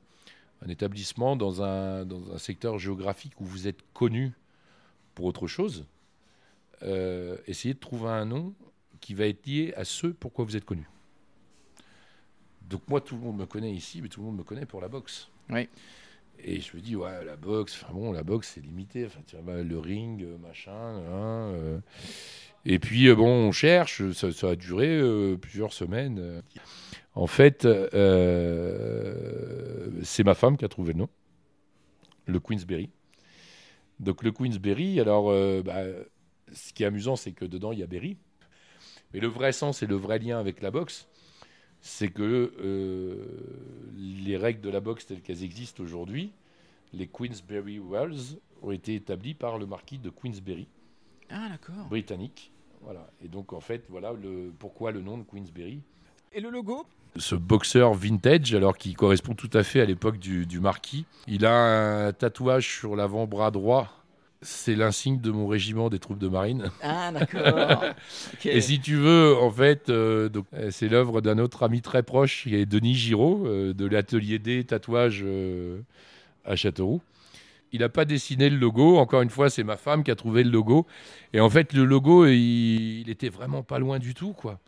[0.69, 4.33] établissement dans un, dans un secteur géographique où vous êtes connu
[5.15, 5.87] pour autre chose,
[6.83, 8.55] euh, essayez de trouver un nom
[9.01, 10.89] qui va être lié à ce pourquoi vous êtes connu.
[12.69, 14.81] Donc moi, tout le monde me connaît ici, mais tout le monde me connaît pour
[14.81, 15.29] la boxe.
[15.51, 15.69] Oui.
[16.39, 19.07] Et je me dis, ouais, la boxe, enfin bon, la boxe, c'est limité.
[19.07, 20.73] Enfin, tu vois, le ring, euh, machin.
[20.73, 21.79] Hein, euh.
[22.67, 25.01] Et puis, bon, on cherche, ça, a duré
[25.41, 26.43] plusieurs semaines.
[27.17, 27.67] En fait,
[30.03, 31.09] c'est ma femme qui a trouvé le nom,
[32.27, 32.91] le Queensberry.
[33.99, 35.33] Donc, le Queensberry, alors,
[35.65, 35.83] bah,
[36.53, 38.17] ce qui est amusant, c'est que dedans, il y a Berry.
[39.13, 41.09] Mais le vrai sens et le vrai lien avec la boxe,
[41.81, 43.27] c'est que euh,
[43.97, 46.33] les règles de la boxe telles qu'elles existent aujourd'hui,
[46.93, 50.67] les Queensberry Wells, ont été établies par le marquis de Queensberry,
[51.31, 51.51] ah,
[51.89, 52.53] britannique.
[52.81, 53.11] Voilà.
[53.23, 55.83] Et donc, en fait, voilà le, pourquoi le nom de Queensberry.
[56.33, 56.87] Et le logo?
[57.19, 61.07] Ce boxeur vintage, alors qui correspond tout à fait à l'époque du, du, marquis.
[61.27, 63.97] Il a un tatouage sur l'avant-bras droit
[64.43, 66.71] c'est l'insigne de mon régiment des troupes de marine.
[66.83, 67.85] Ah, d'accord.
[68.45, 72.45] Et si tu veux, en fait, euh, euh, c'est l'œuvre d'un autre ami très proche,
[72.45, 75.25] qui est Denis Giraud, euh, de l'atelier des tatouages
[76.45, 77.03] à Châteauroux.
[77.73, 78.99] Il n'a pas dessiné le logo.
[78.99, 80.87] Encore une fois, c'est ma femme qui a trouvé le logo.
[81.33, 84.61] Et en fait, le logo, il, il était vraiment pas loin du tout, quoi.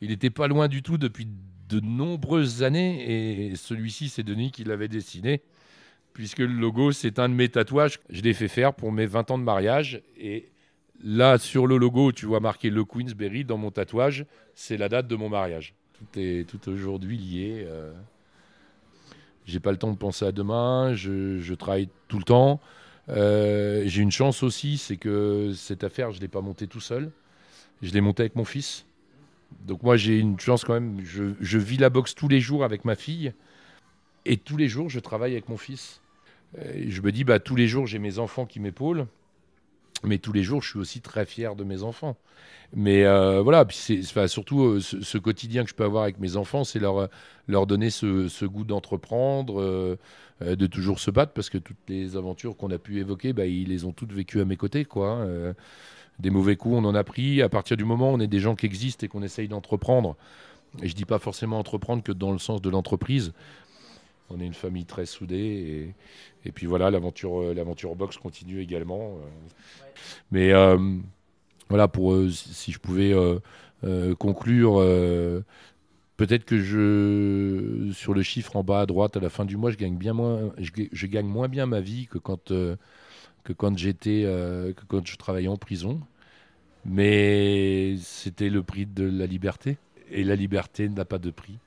[0.00, 1.26] Il n'était pas loin du tout depuis
[1.68, 3.50] de nombreuses années.
[3.50, 5.42] Et celui-ci, c'est Denis qui l'avait dessiné
[6.14, 8.00] puisque le logo, c'est un de mes tatouages.
[8.08, 10.00] Je l'ai fait faire pour mes 20 ans de mariage.
[10.16, 10.48] Et
[11.02, 14.24] là, sur le logo, tu vois marqué le Queensberry dans mon tatouage.
[14.54, 15.74] C'est la date de mon mariage.
[15.92, 17.66] Tout est tout aujourd'hui lié.
[17.68, 17.92] Euh.
[19.44, 20.94] J'ai pas le temps de penser à demain.
[20.94, 22.60] Je, travaille tout le temps.
[23.10, 26.80] Euh, j'ai une chance aussi, c'est que cette affaire, je ne l'ai pas montée tout
[26.80, 27.10] seul.
[27.82, 28.86] Je l'ai montée avec mon fils.
[29.62, 31.00] Donc moi, j'ai une chance quand même.
[31.04, 33.32] Je, vis la boxe tous les jours avec ma fille.
[34.26, 36.00] Et tous les jours, je travaille avec mon fils
[36.86, 39.06] je me dis, bah, tous les jours, j'ai mes enfants qui m'épaulent.
[40.02, 42.16] Mais tous les jours, je suis aussi très fier de mes enfants.
[42.74, 46.36] Mais euh, voilà, puis c'est surtout euh, ce, quotidien que je peux avoir avec mes
[46.36, 47.08] enfants, c'est leur,
[47.66, 49.96] donner ce, goût d'entreprendre, euh,
[50.40, 53.68] de toujours se battre, parce que toutes les aventures qu'on a pu évoquer, bah, ils
[53.68, 54.84] les ont toutes vécues à mes côtés.
[54.84, 55.26] Quoi.
[56.18, 57.42] Des mauvais coups, on en a pris.
[57.42, 60.16] À partir du moment où on est des gens qui existent et qu'on essaye d'entreprendre,
[60.82, 63.32] et je dis pas forcément entreprendre que dans le sens de l'entreprise,
[64.30, 65.94] on est une famille très soudée.
[66.44, 69.18] Et, et puis voilà, l'aventure euh, l'aventure box continue également.
[69.18, 69.94] euh.
[70.32, 70.78] Mais euh,
[71.68, 73.14] voilà, pour si je pouvais
[74.18, 74.74] conclure,
[76.16, 79.70] peut-être que je sur le chiffre en bas à droite à la fin du mois,
[79.70, 82.52] je gagne bien moins, je, ga- je gagne moins bien ma vie que quand
[83.44, 86.00] que quand j'étais euh, que quand je travaillais en prison.
[86.86, 89.78] Mais c'était le prix de la liberté.
[90.10, 91.58] Et la liberté n'a pas de prix.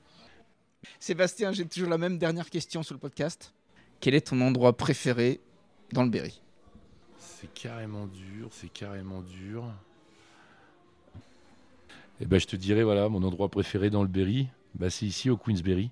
[1.00, 3.52] Sébastien, j'ai toujours la même dernière question sur le podcast.
[4.00, 5.40] Quel est ton endroit préféré
[5.92, 6.40] dans le Berry?
[7.18, 9.64] C'est carrément dur, c'est carrément dur.
[12.20, 15.30] Et ben, je te dirais, voilà, mon endroit préféré dans le Berry, bah, c'est ici
[15.30, 15.90] au Queensberry.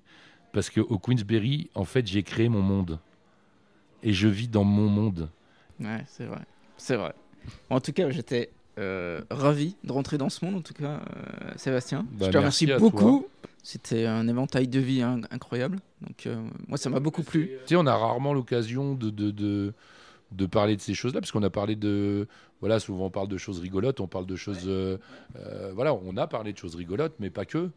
[0.53, 2.99] Parce qu'au Queensberry, en fait, j'ai créé mon monde.
[4.03, 5.29] Et je vis dans mon monde.
[5.79, 6.41] Ouais, c'est vrai.
[6.77, 7.13] C'est vrai.
[7.69, 11.51] En tout cas, j'étais euh, ravi de rentrer dans ce monde, en tout cas, euh,
[11.55, 12.05] Sébastien.
[12.11, 13.25] Bah, je te merci remercie beaucoup.
[13.63, 15.79] C'était un éventail de vie hein, incroyable.
[16.01, 16.35] Donc, euh,
[16.67, 17.47] moi, ça m'a beaucoup plu.
[17.65, 19.73] Tu sais, on a rarement l'occasion de, de, de,
[20.31, 22.27] de parler de ces choses-là, parce qu'on a parlé de.
[22.59, 24.69] Voilà, souvent on parle de choses rigolotes, on parle de choses.
[25.73, 27.69] voilà, on a parlé de choses rigolotes, mais pas que.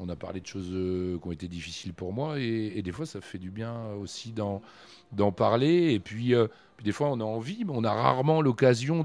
[0.00, 3.04] On a parlé de choses euh, qui ont été difficiles pour moi, et, des fois,
[3.04, 5.92] ça fait du bien aussi d'en, parler.
[5.92, 6.46] Et puis, euh,
[6.76, 9.04] puis, des fois, on a envie, mais on a rarement l'occasion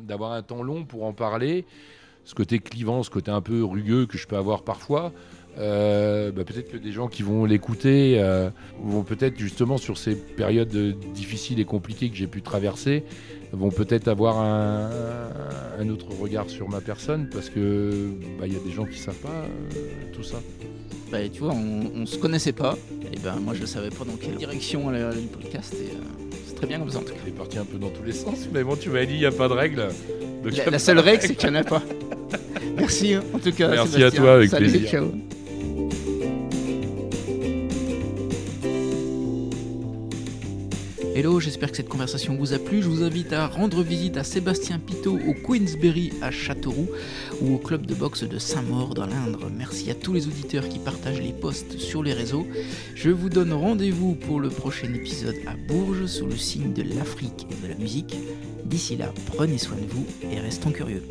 [0.00, 1.64] d'avoir un temps long pour en parler.
[2.24, 5.12] Ce côté clivant, ce côté un peu rugueux que je peux avoir parfois.
[5.58, 8.50] Euh, bah, peut-être que des gens qui vont l'écouter euh,
[8.82, 10.68] vont peut-être justement sur ces périodes
[11.14, 13.04] difficiles et compliquées que j'ai pu traverser
[13.52, 14.90] vont peut-être avoir un,
[15.80, 18.98] un autre regard sur ma personne parce que bah, il y a des gens qui
[18.98, 19.78] savent pas euh,
[20.12, 20.36] tout ça.
[21.10, 22.76] Bah, tu vois, on, on se connaissait pas.
[23.12, 25.74] Et ben, moi, je ne savais pas dans quelle direction allait aller le podcast.
[25.80, 27.20] Et euh, c'est très bien comme ça, en tout cas.
[27.26, 29.20] Il est parti un peu dans tous les sens, mais bon, tu m'as dit il
[29.20, 29.88] n'y a pas de règle.
[30.44, 31.82] La, la seule règle, c'est qu'il n'y en a pas.
[32.76, 33.68] Merci, en tout cas.
[33.68, 34.06] Merci Sébastien.
[34.06, 34.90] à toi, avec Salut, plaisir.
[34.90, 35.37] ciao.
[41.18, 42.80] Hello, j'espère que cette conversation vous a plu.
[42.80, 46.88] Je vous invite à rendre visite à Sébastien Pitot au Queensberry à Châteauroux
[47.40, 49.50] ou au club de boxe de Saint-Maur dans l'Indre.
[49.52, 52.46] Merci à tous les auditeurs qui partagent les posts sur les réseaux.
[52.94, 57.48] Je vous donne rendez-vous pour le prochain épisode à Bourges sous le signe de l'Afrique
[57.50, 58.14] et de la musique.
[58.64, 61.02] D'ici là, prenez soin de vous et restons curieux.